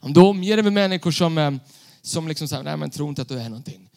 [0.00, 1.52] Om du omger dig med människor som, eh,
[2.02, 3.87] som liksom säger, nej men tro inte att du är någonting.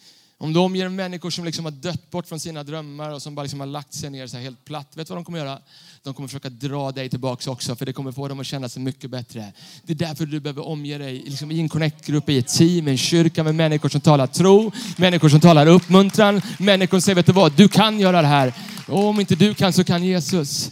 [0.41, 3.43] Om du omger människor som liksom har dött bort från sina drömmar och som bara
[3.43, 4.87] liksom har lagt sig ner så här helt platt.
[4.93, 5.59] Vet du vad de kommer göra?
[6.03, 8.81] De kommer försöka dra dig tillbaka också för det kommer få dem att känna sig
[8.81, 9.53] mycket bättre.
[9.83, 12.91] Det är därför du behöver omge dig liksom i en connect-grupp, i ett team, i
[12.91, 17.25] en kyrka med människor som talar tro, människor som talar uppmuntran, människor som säger, vet
[17.25, 18.53] du vad, du kan göra det här.
[18.87, 20.71] Och om inte du kan så kan Jesus.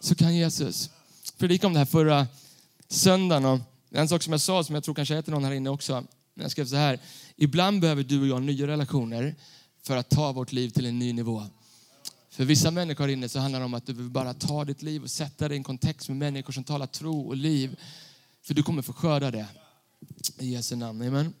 [0.00, 0.90] Så kan Jesus.
[1.38, 2.26] Predikade om det här förra
[2.88, 5.52] söndagen och en sak som jag sa som jag tror kanske är till någon här
[5.52, 6.04] inne också.
[6.38, 6.98] Jag skrev så här,
[7.36, 9.34] ibland behöver du och jag nya relationer
[9.82, 11.42] för att ta vårt liv till en ny nivå.
[12.30, 14.82] För vissa människor här inne så handlar det om att du behöver bara ta ditt
[14.82, 17.76] liv och sätta dig i en kontext med människor som talar tro och liv.
[18.42, 19.46] För du kommer få skörda det.
[20.38, 21.02] I Jesu namn.
[21.02, 21.34] Amen.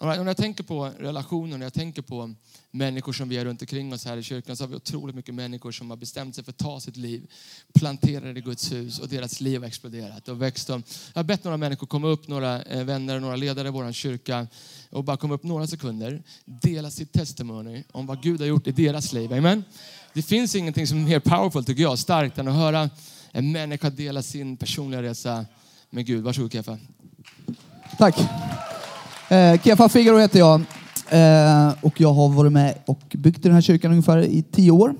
[0.00, 2.34] Right, när jag tänker på relationer, när jag tänker på
[2.70, 5.34] människor som vi har runt omkring oss här i kyrkan så har vi otroligt mycket
[5.34, 7.30] människor som har bestämt sig för att ta sitt liv,
[7.74, 10.68] planterade i Guds hus och deras liv har exploderat och växt.
[10.68, 10.82] Jag
[11.14, 14.46] har bett några människor komma upp, några eh, vänner och några ledare i vår kyrka
[14.90, 18.72] och bara komma upp några sekunder, dela sitt testimony om vad Gud har gjort i
[18.72, 19.32] deras liv.
[19.32, 19.64] Amen.
[20.12, 22.90] Det finns ingenting som är mer powerful tycker jag, starkt än att höra
[23.32, 25.46] en människa dela sin personliga resa
[25.90, 26.24] med Gud.
[26.24, 26.78] Varsågod Keffa.
[27.98, 28.16] Tack.
[29.30, 30.60] Eh, Kefa Figaro heter jag
[31.08, 34.94] eh, och jag har varit med och byggt den här kyrkan ungefär i tio år.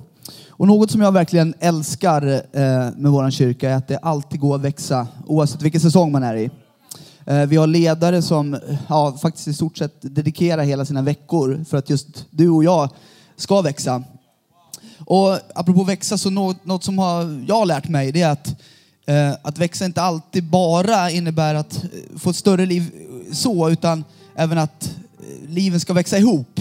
[0.48, 4.54] Och något som jag verkligen älskar eh, med vår kyrka är att det alltid går
[4.54, 6.50] att växa oavsett vilken säsong man är i.
[7.26, 11.76] Eh, vi har ledare som ja, faktiskt i stort sett dedikerar hela sina veckor för
[11.76, 12.90] att just du och jag
[13.36, 14.02] ska växa.
[14.98, 18.48] Och apropå växa, så något, något som har, jag har lärt mig det är att,
[19.06, 22.90] eh, att växa inte alltid bara innebär att eh, få ett större liv
[23.32, 24.04] så, utan
[24.38, 26.60] även att eh, liven ska växa ihop.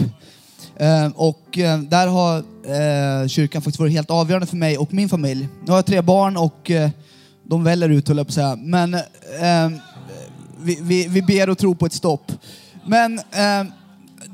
[0.78, 5.10] Ehm, och eh, där har eh, kyrkan faktiskt varit helt avgörande för mig och min
[5.10, 5.48] familj.
[5.66, 6.72] Nu har jag tre barn och
[7.44, 8.56] de väller ut höll jag på att säga.
[8.56, 8.98] Men
[9.40, 9.80] ehm,
[10.62, 12.32] vi, vi, vi ber och tror på ett stopp.
[12.86, 13.72] Men ehm,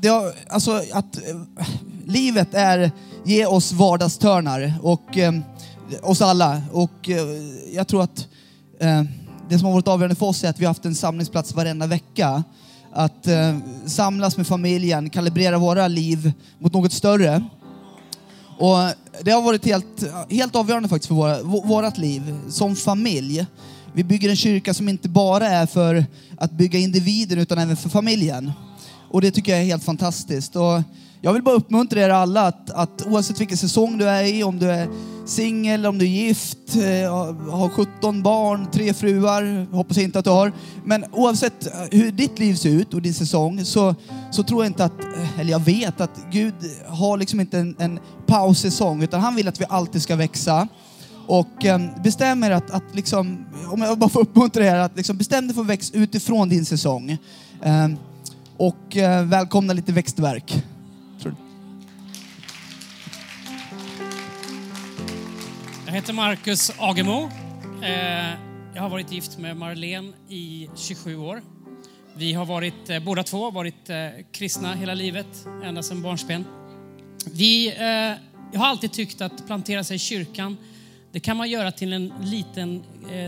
[0.00, 1.18] det har, alltså att
[2.06, 2.90] livet är,
[3.24, 5.18] ge oss vardagstörnar och
[6.02, 6.62] oss alla.
[6.72, 7.10] Och
[7.72, 8.28] jag tror att
[9.48, 11.86] det som har varit avgörande för oss är att vi har haft en samlingsplats varenda
[11.86, 12.44] vecka
[12.94, 17.44] att eh, samlas med familjen, kalibrera våra liv mot något större.
[18.58, 18.76] Och
[19.22, 23.46] det har varit helt, helt avgörande faktiskt för våra, vårat liv som familj.
[23.92, 26.06] Vi bygger en kyrka som inte bara är för
[26.38, 28.52] att bygga individen utan även för familjen.
[29.10, 30.56] Och det tycker jag är helt fantastiskt.
[30.56, 30.82] Och
[31.24, 34.58] jag vill bara uppmuntra er alla att, att oavsett vilken säsong du är i, om
[34.58, 34.88] du är
[35.26, 40.24] singel, om du är gift, eh, har 17 barn, tre fruar, hoppas jag inte att
[40.24, 40.52] du har.
[40.84, 43.94] Men oavsett eh, hur ditt liv ser ut och din säsong så,
[44.30, 46.54] så tror jag inte att, eh, eller jag vet att Gud
[46.86, 50.68] har liksom inte en, en paussäsong utan han vill att vi alltid ska växa.
[51.26, 55.16] Och eh, bestäm er att, att liksom, om jag bara får uppmuntra er, att liksom
[55.16, 57.18] bestäm dig för att växa utifrån din säsong.
[58.56, 60.64] och välkomna lite växtverk.
[65.94, 67.30] Jag heter Marcus Agemo.
[67.82, 68.38] Eh,
[68.74, 71.42] jag har varit gift med Marlene i 27 år.
[72.16, 76.44] Vi har varit, eh, båda två varit eh, kristna hela livet, ända sedan barnsben.
[77.32, 77.74] Vi
[78.52, 80.56] jag har alltid tyckt att plantera sig i kyrkan,
[81.12, 82.82] det kan man göra till en liten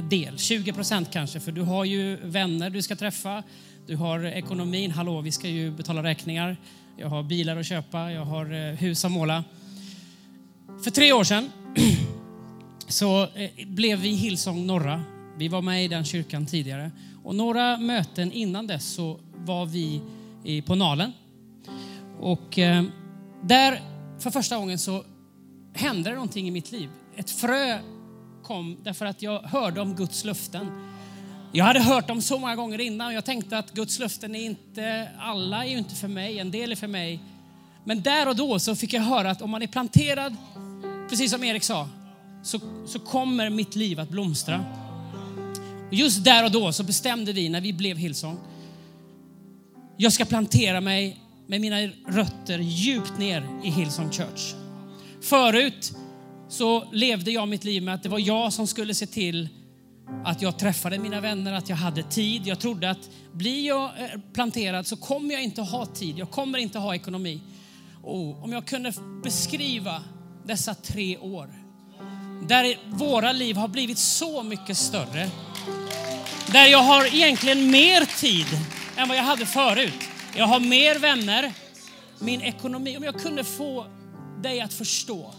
[0.09, 3.42] del, 20 procent kanske, för du har ju vänner du ska träffa,
[3.87, 6.57] du har ekonomin, hallå vi ska ju betala räkningar,
[6.96, 9.44] jag har bilar att köpa, jag har hus att måla.
[10.85, 11.50] För tre år sedan
[12.88, 15.03] så eh, blev vi Hillsong Norra.
[15.38, 16.90] Vi var med i den kyrkan tidigare.
[17.25, 20.03] Och några möten innan dess så var vi
[20.66, 21.12] på Nalen.
[22.20, 22.85] Och eh,
[23.42, 23.81] där,
[24.18, 25.05] för första gången, så
[25.75, 26.88] hände det någonting i mitt liv.
[27.16, 27.79] Ett frö
[28.42, 30.66] kom därför att jag hörde om Guds löften.
[31.53, 34.44] Jag hade hört dem så många gånger innan och jag tänkte att Guds löften är
[34.44, 37.20] inte, alla är ju inte för mig, en del är för mig.
[37.85, 40.37] Men där och då så fick jag höra att om man är planterad,
[41.09, 41.88] precis som Erik sa,
[42.47, 44.65] så, så kommer mitt liv att blomstra.
[45.87, 48.39] Och just där och då så bestämde vi när vi blev Hillsong,
[49.97, 51.77] jag ska plantera mig med mina
[52.09, 54.55] rötter djupt ner i Hillsong Church.
[55.23, 55.93] Förut
[56.49, 59.49] så levde jag mitt liv med att det var jag som skulle se till
[60.25, 62.47] att jag träffade mina vänner, att jag hade tid.
[62.47, 66.59] Jag trodde att blir jag eh, planterad så kommer jag inte ha tid, jag kommer
[66.59, 67.41] inte ha ekonomi.
[68.03, 70.03] Oh, om jag kunde beskriva
[70.45, 71.65] dessa tre år
[72.42, 75.31] där våra liv har blivit så mycket större.
[76.53, 78.46] Där jag har egentligen mer tid
[78.96, 80.09] än vad jag hade förut.
[80.37, 81.53] Jag har mer vänner,
[82.18, 82.96] min ekonomi.
[82.96, 83.87] Om jag kunde få
[84.42, 85.35] dig att förstå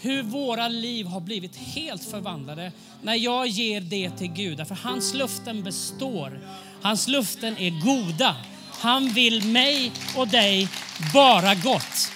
[0.00, 4.68] hur våra liv har blivit helt förvandlade när jag ger det till Gud.
[4.68, 6.40] För hans luften består.
[6.82, 8.36] Hans luften är goda.
[8.70, 10.68] Han vill mig och dig
[11.12, 12.10] bara gott.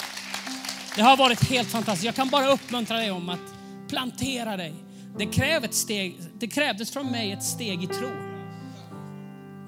[0.96, 2.04] Det har varit helt fantastiskt.
[2.04, 3.57] Jag kan bara uppmuntra dig om att
[3.88, 4.74] plantera dig.
[5.18, 8.08] Det, kräv ett steg, det krävdes från mig ett steg i tro.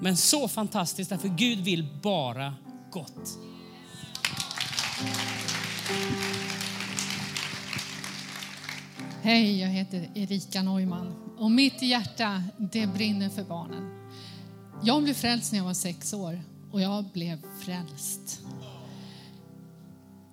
[0.01, 2.55] Men så fantastiskt därför Gud vill bara
[2.91, 3.37] gott.
[9.21, 14.11] Hej, jag heter Erika Neumann och mitt hjärta det brinner för barnen.
[14.83, 18.41] Jag blev frälst när jag var sex år och jag blev frälst.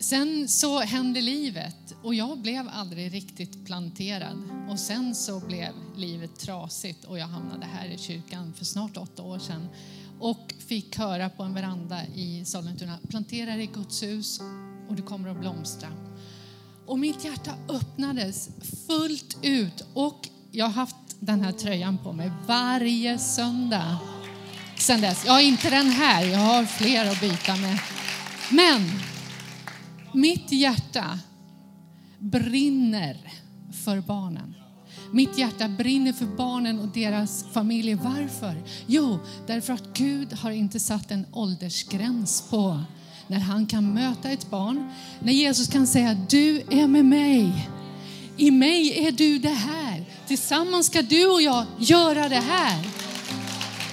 [0.00, 4.42] Sen så hände livet och jag blev aldrig riktigt planterad.
[4.70, 9.22] Och sen så blev livet trasigt och jag hamnade här i kyrkan för snart åtta
[9.22, 9.68] år sedan
[10.20, 14.40] och fick höra på en veranda i Sollentuna, plantera dig i Guds hus
[14.88, 15.88] och du kommer att blomstra.
[16.86, 18.48] Och mitt hjärta öppnades
[18.86, 23.98] fullt ut och jag har haft den här tröjan på mig varje söndag
[24.76, 25.22] sen dess.
[25.26, 27.78] Jag har inte den här, jag har fler att byta med.
[28.50, 29.00] Men
[30.12, 31.18] mitt hjärta
[32.18, 33.16] brinner
[33.84, 34.54] för barnen.
[35.12, 37.96] Mitt hjärta brinner för barnen och deras familjer.
[37.96, 38.62] Varför?
[38.86, 42.80] Jo, därför att Gud har inte satt en åldersgräns på
[43.26, 44.90] när han kan möta ett barn.
[45.20, 47.68] När Jesus kan säga, du är med mig.
[48.36, 50.04] I mig är du det här.
[50.26, 52.88] Tillsammans ska du och jag göra det här.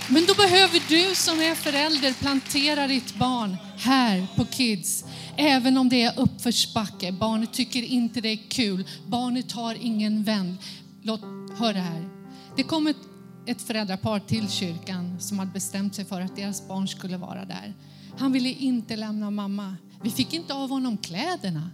[0.10, 5.06] Men då behöver du som är förälder plantera ditt barn här på Kids.
[5.36, 7.12] Även om det är uppförsbacke.
[7.12, 8.88] Barnet tycker inte det är kul.
[9.08, 10.58] Barnet har ingen vän.
[11.02, 11.22] Låt,
[11.58, 12.10] hör det här.
[12.56, 12.98] Det kom ett,
[13.46, 17.74] ett föräldrapar till kyrkan som hade bestämt sig för att deras barn skulle vara där.
[18.18, 19.76] Han ville inte lämna mamma.
[20.04, 21.72] Vi fick inte av honom kläderna.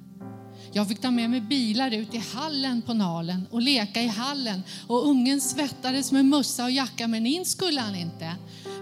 [0.74, 4.64] Jag fick ta med mig bilar ut i hallen på Nalen och leka i hallen.
[4.88, 8.36] Och ungen svettades med mössa och jacka, men in skulle han inte.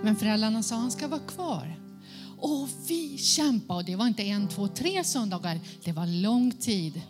[0.03, 1.75] Men föräldrarna sa att han ska vara kvar.
[2.41, 5.59] Och vi kämpade och det var inte en, två, tre söndagar.
[5.83, 7.01] Det var lång tid.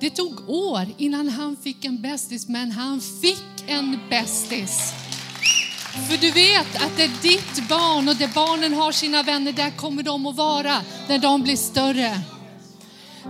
[0.00, 4.92] Det tog år innan han fick en bästis, men han fick en bästis.
[6.08, 9.70] För du vet att det är ditt barn och där barnen har sina vänner, där
[9.70, 12.20] kommer de att vara när de blir större.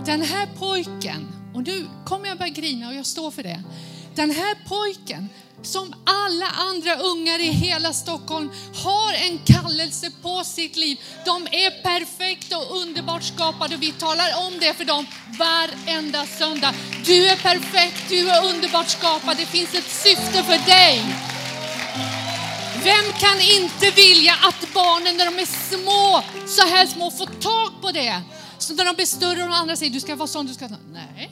[0.05, 3.63] Den här pojken, och nu kommer jag börja grina och jag står för det.
[4.15, 5.29] Den här pojken,
[5.61, 8.51] som alla andra ungar i hela Stockholm,
[8.83, 10.99] har en kallelse på sitt liv.
[11.25, 15.05] De är perfekta och underbart skapade och vi talar om det för dem
[15.39, 16.73] varenda söndag.
[17.05, 21.05] Du är perfekt, du är underbart skapad, det finns ett syfte för dig.
[22.83, 27.81] Vem kan inte vilja att barnen när de är små, så här små, får tag
[27.81, 28.21] på det?
[28.59, 30.67] Så när de blir större och de andra säger du ska vara sån, du ska...
[30.93, 31.31] Nej,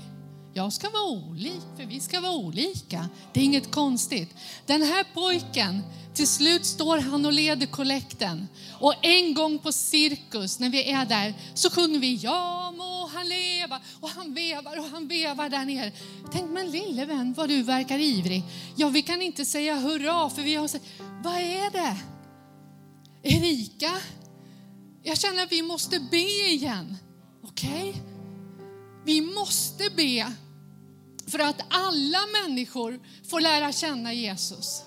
[0.54, 3.10] jag ska vara olik, för vi ska vara olika.
[3.34, 4.30] Det är inget konstigt.
[4.66, 5.82] Den här pojken,
[6.14, 8.48] till slut står han och leder kollekten.
[8.80, 13.30] Och en gång på cirkus, när vi är där, så sjunger vi Ja må han
[13.30, 15.92] leva och han vevar och han vevar där nere.
[16.32, 18.44] Tänk men lille vän vad du verkar ivrig.
[18.76, 20.86] Ja, vi kan inte säga hurra för vi har sagt,
[21.24, 21.98] vad är det?
[23.24, 23.92] Erika,
[25.04, 26.98] jag känner att vi måste be igen.
[27.56, 27.90] Okej?
[27.90, 28.02] Okay?
[29.06, 30.34] Vi måste be
[31.28, 34.84] för att alla människor får lära känna Jesus.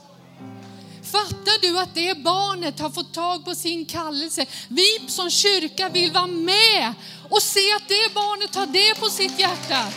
[1.02, 4.46] Fattar du att det barnet har fått tag på sin kallelse?
[4.68, 6.94] Vi som kyrka vill vara med
[7.30, 9.88] och se att det barnet har det på sitt hjärta.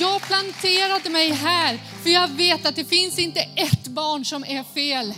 [0.00, 4.64] Jag planterade mig här för jag vet att det finns inte ett barn som är
[4.64, 5.14] fel.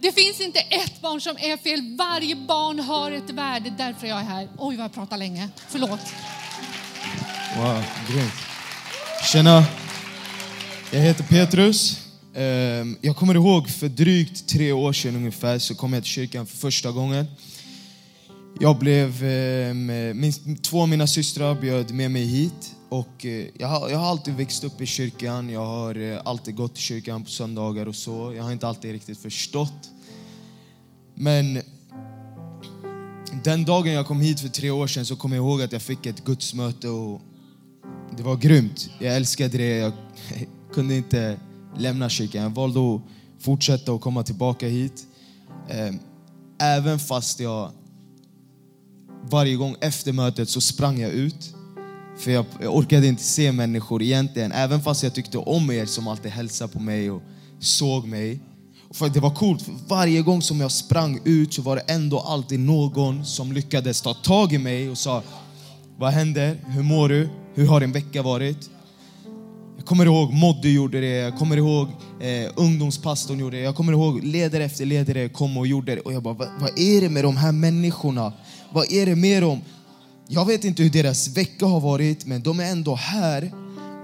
[0.00, 1.96] Det finns inte ett barn som är fel.
[1.98, 3.74] Varje barn har ett värde.
[3.78, 4.48] Därför är jag här.
[4.58, 5.48] Oj, vad jag pratar länge.
[5.68, 6.00] Förlåt.
[7.56, 8.32] Wow, grymt.
[9.32, 9.64] Tjena.
[10.92, 11.98] Jag heter Petrus.
[12.34, 16.46] Ehm, jag kommer ihåg för drygt tre år sedan ungefär så kom jag till kyrkan
[16.46, 17.26] för första gången.
[18.60, 19.86] Jag blev, ehm,
[20.20, 24.06] min, två av mina systrar bjöd med mig hit och eh, jag har, jag har
[24.06, 27.96] alltid växt upp i kyrkan, jag har eh, alltid gått till kyrkan på söndagar och
[27.96, 28.32] så.
[28.36, 29.90] Jag har inte alltid riktigt förstått.
[31.14, 31.62] Men
[33.44, 35.82] den dagen jag kom hit för tre år sedan så kom jag ihåg att jag
[35.82, 37.20] fick ett gudsmöte och
[38.16, 38.90] det var grymt.
[38.98, 39.76] Jag älskade det.
[39.76, 39.92] Jag
[40.72, 41.40] kunde inte
[41.76, 42.42] lämna kyrkan.
[42.42, 43.02] Jag valde att
[43.38, 45.06] fortsätta och komma tillbaka hit.
[45.68, 45.98] Ehm,
[46.58, 47.70] även fast jag
[49.30, 51.54] varje gång efter mötet så sprang jag ut.
[52.18, 54.52] För jag, orkade inte se människor egentligen.
[54.52, 57.22] Även fast jag tyckte om er som alltid hälsade på mig och
[57.60, 58.40] såg mig.
[58.90, 62.20] För det var coolt, för varje gång som jag sprang ut så var det ändå
[62.20, 65.22] alltid någon som lyckades ta tag i mig och sa
[65.96, 66.56] Vad händer?
[66.66, 67.28] Hur mår du?
[67.54, 68.70] Hur har din vecka varit?
[69.76, 71.88] Jag kommer ihåg Modde gjorde det, jag kommer ihåg
[72.20, 76.00] eh, ungdomspastorn gjorde det, jag kommer ihåg ledare efter ledare kom och gjorde det.
[76.00, 78.32] Och jag bara, vad, vad är det med de här människorna?
[78.72, 79.60] Vad är det med dem?
[80.30, 83.52] Jag vet inte hur deras vecka har varit, men de är ändå här.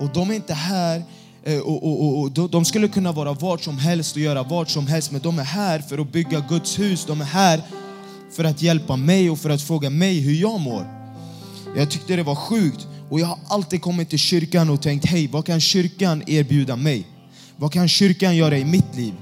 [0.00, 1.02] Och de är inte här
[1.44, 4.70] eh, och, och, och, och, de skulle kunna vara vart som helst och göra vart
[4.70, 7.04] som helst, men de är här för att bygga Guds hus.
[7.06, 7.62] De är här
[8.32, 10.86] för att hjälpa mig och för att fråga mig hur jag mår.
[11.76, 15.28] Jag tyckte det var sjukt och jag har alltid kommit till kyrkan och tänkt, hej,
[15.28, 17.06] vad kan kyrkan erbjuda mig?
[17.56, 19.14] Vad kan kyrkan göra i mitt liv?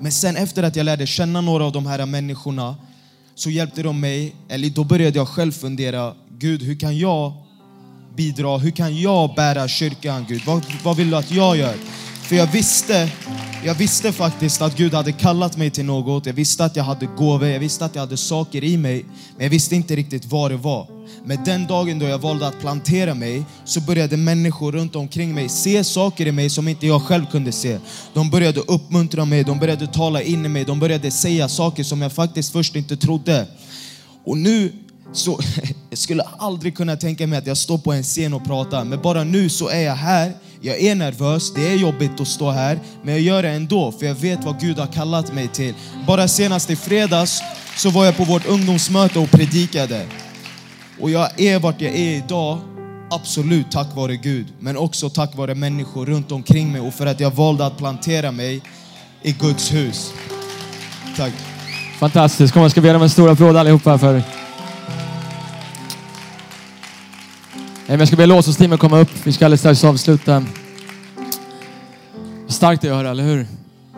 [0.00, 2.76] Men sen efter att jag lärde känna några av de här människorna
[3.38, 7.32] så hjälpte de mig, eller då började jag själv fundera, Gud hur kan jag
[8.16, 8.58] bidra?
[8.58, 10.42] Hur kan jag bära kyrkan Gud?
[10.46, 11.74] Vad, vad vill du att jag gör?
[12.22, 13.10] För jag visste,
[13.64, 16.26] jag visste faktiskt att Gud hade kallat mig till något.
[16.26, 19.04] Jag visste att jag hade gåvor, jag visste att jag hade saker i mig.
[19.36, 20.97] Men jag visste inte riktigt vad det var.
[21.24, 25.48] Men den dagen då jag valde att plantera mig så började människor runt omkring mig
[25.48, 27.78] se saker i mig som inte jag själv kunde se.
[28.14, 32.02] De började uppmuntra mig, de började tala in i mig, de började säga saker som
[32.02, 33.46] jag faktiskt först inte trodde.
[34.24, 34.72] Och nu
[35.12, 35.40] så,
[35.90, 39.02] jag skulle aldrig kunna tänka mig att jag står på en scen och pratar, men
[39.02, 40.32] bara nu så är jag här.
[40.60, 44.06] Jag är nervös, det är jobbigt att stå här, men jag gör det ändå för
[44.06, 45.74] jag vet vad Gud har kallat mig till.
[46.06, 47.40] Bara senast i fredags
[47.76, 50.06] så var jag på vårt ungdomsmöte och predikade.
[51.00, 52.58] Och jag är vart jag är idag,
[53.10, 57.20] absolut tack vare Gud, men också tack vare människor runt omkring mig och för att
[57.20, 58.62] jag valde att plantera mig
[59.22, 60.12] i Guds hus.
[61.16, 61.32] Tack.
[61.98, 62.54] Fantastiskt.
[62.54, 64.22] Kom, jag ska be dem en stor applåd allihopa för...
[67.86, 69.08] Jag ska be låtsasteamet komma upp.
[69.24, 70.44] Vi ska alldeles strax avsluta.
[72.48, 73.46] Starkt det att höra, eller hur?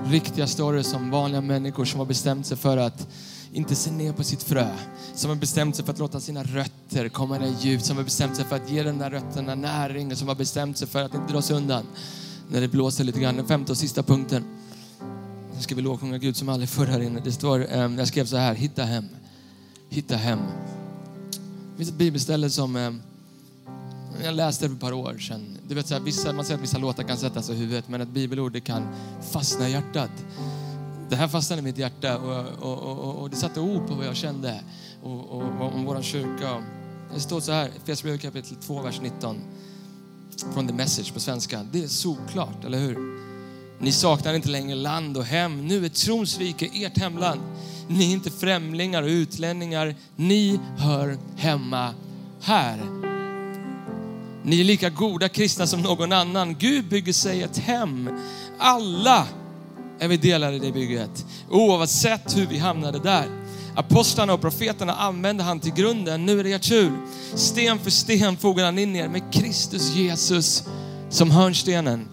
[0.06, 3.06] Riktiga stories om vanliga människor som har bestämt sig för att
[3.52, 4.68] inte ser ner på sitt frö.
[5.14, 7.84] Som har bestämt sig för att låta sina rötter komma ner djupt.
[7.84, 10.16] Som har bestämt sig för att ge de där rötterna näring.
[10.16, 11.86] Som har bestämt sig för att inte dra sig undan
[12.50, 13.36] när det blåser lite grann.
[13.36, 14.44] Den femte och sista punkten.
[15.54, 17.20] Nu ska vi lovsjunga Gud som aldrig förr här inne.
[17.20, 19.04] Det står, ehm, jag skrev så här, hitta hem.
[19.88, 20.38] Hitta hem.
[21.72, 23.02] Det finns ett bibelställe som ehm,
[24.24, 25.58] jag läste för ett par år sedan.
[25.68, 27.88] Du vet, så här, vissa, man säger att vissa låtar kan sätta sig i huvudet,
[27.88, 28.82] men ett bibelord det kan
[29.32, 30.10] fastna i hjärtat.
[31.10, 33.94] Det här fastnade i mitt hjärta och, och, och, och, och det satte ord på
[33.94, 34.60] vad jag kände
[35.02, 36.62] och, och, och om vår kyrka.
[37.14, 39.40] Det står så här, Efesierbrevet kapitel 2, vers 19.
[40.54, 41.66] Från The Message på svenska.
[41.72, 42.98] Det är såklart, eller hur?
[43.78, 45.66] Ni saknar inte längre land och hem.
[45.66, 47.40] Nu är trons rike ert hemland.
[47.88, 49.94] Ni är inte främlingar och utlänningar.
[50.16, 51.94] Ni hör hemma
[52.40, 52.78] här.
[54.42, 56.56] Ni är lika goda kristna som någon annan.
[56.58, 58.10] Gud bygger sig ett hem.
[58.58, 59.26] Alla
[60.00, 61.26] är vi delar i det bygget.
[61.50, 63.26] Oavsett hur vi hamnade där.
[63.74, 66.26] Apostlarna och profeterna använde han till grunden.
[66.26, 66.92] Nu är det er tur.
[67.34, 70.64] Sten för sten fogar han in er med Kristus Jesus
[71.10, 72.08] som hörnstenen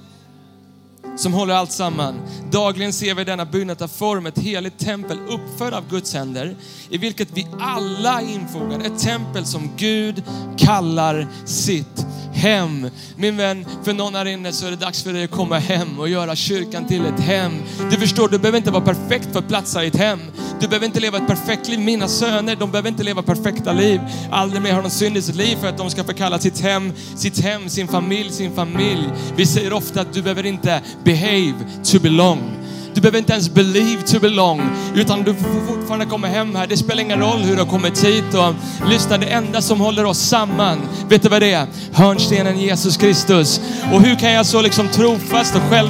[1.18, 2.22] som håller allt samman.
[2.52, 6.56] Dagligen ser vi denna byggnad form, ett heligt tempel uppfört av Guds händer,
[6.90, 8.86] i vilket vi alla är infogade.
[8.86, 10.24] Ett tempel som Gud
[10.58, 12.07] kallar sitt
[12.38, 12.90] hem.
[13.16, 16.00] Min vän, för någon här inne så är det dags för dig att komma hem
[16.00, 17.52] och göra kyrkan till ett hem.
[17.92, 20.20] Du förstår, du behöver inte vara perfekt för att platsa i ett hem.
[20.60, 21.80] Du behöver inte leva ett perfekt liv.
[21.80, 24.02] Mina söner, de behöver inte leva perfekta liv.
[24.32, 26.62] Aldrig mer har någon synd i sitt liv för att de ska få kalla sitt
[26.62, 29.10] hem, sitt hem, sin familj, sin familj.
[29.36, 32.57] Vi säger ofta att du behöver inte behave to belong.
[32.98, 34.62] Du behöver inte ens believe to belong,
[34.96, 36.68] utan du får fortfarande komma hem här.
[36.68, 38.34] Det spelar ingen roll hur du har kommit hit.
[38.34, 38.54] Och
[38.90, 40.78] lyssna, det enda som håller oss samman,
[41.10, 41.68] vet du vad det är?
[41.94, 43.62] Hörnstenen Jesus Kristus.
[43.94, 45.90] Och hur kan jag så liksom trofast och själv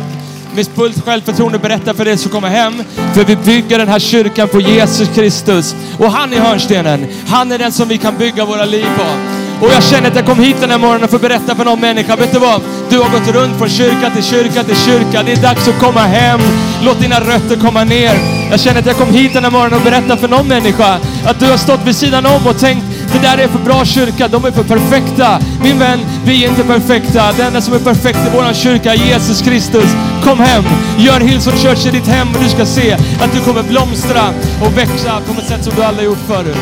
[0.56, 2.84] med fullt självförtroende berätta för dig som kommer hem.
[3.14, 5.76] För vi bygger den här kyrkan på Jesus Kristus.
[6.00, 7.08] Och han är hörnstenen.
[7.28, 9.37] Han är den som vi kan bygga våra liv på.
[9.62, 11.80] Och jag känner att jag kom hit den här morgonen för att berätta för någon
[11.80, 12.16] människa.
[12.16, 12.62] Vet du vad?
[12.90, 15.24] Du har gått runt från kyrka till kyrka till kyrka.
[15.24, 16.40] Det är dags att komma hem.
[16.84, 18.14] Låt dina rötter komma ner.
[18.52, 21.40] Jag känner att jag kom hit den här morgonen och berätta för någon människa att
[21.40, 22.84] du har stått vid sidan om och tänkt
[23.14, 25.40] det där är för bra kyrka, de är för perfekta.
[25.64, 27.32] Min vän, vi är inte perfekta.
[27.38, 29.92] Det enda som är perfekt i vår kyrka är Jesus Kristus.
[30.24, 30.64] Kom hem,
[30.98, 34.24] gör Hillsong Church i ditt hem och du ska se att du kommer blomstra
[34.66, 36.58] och växa på ett sätt som du aldrig gjort förut.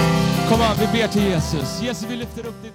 [0.49, 1.81] Kom an, vi ber till Jesus.
[1.81, 2.74] Jesus, vi lyfter upp ditt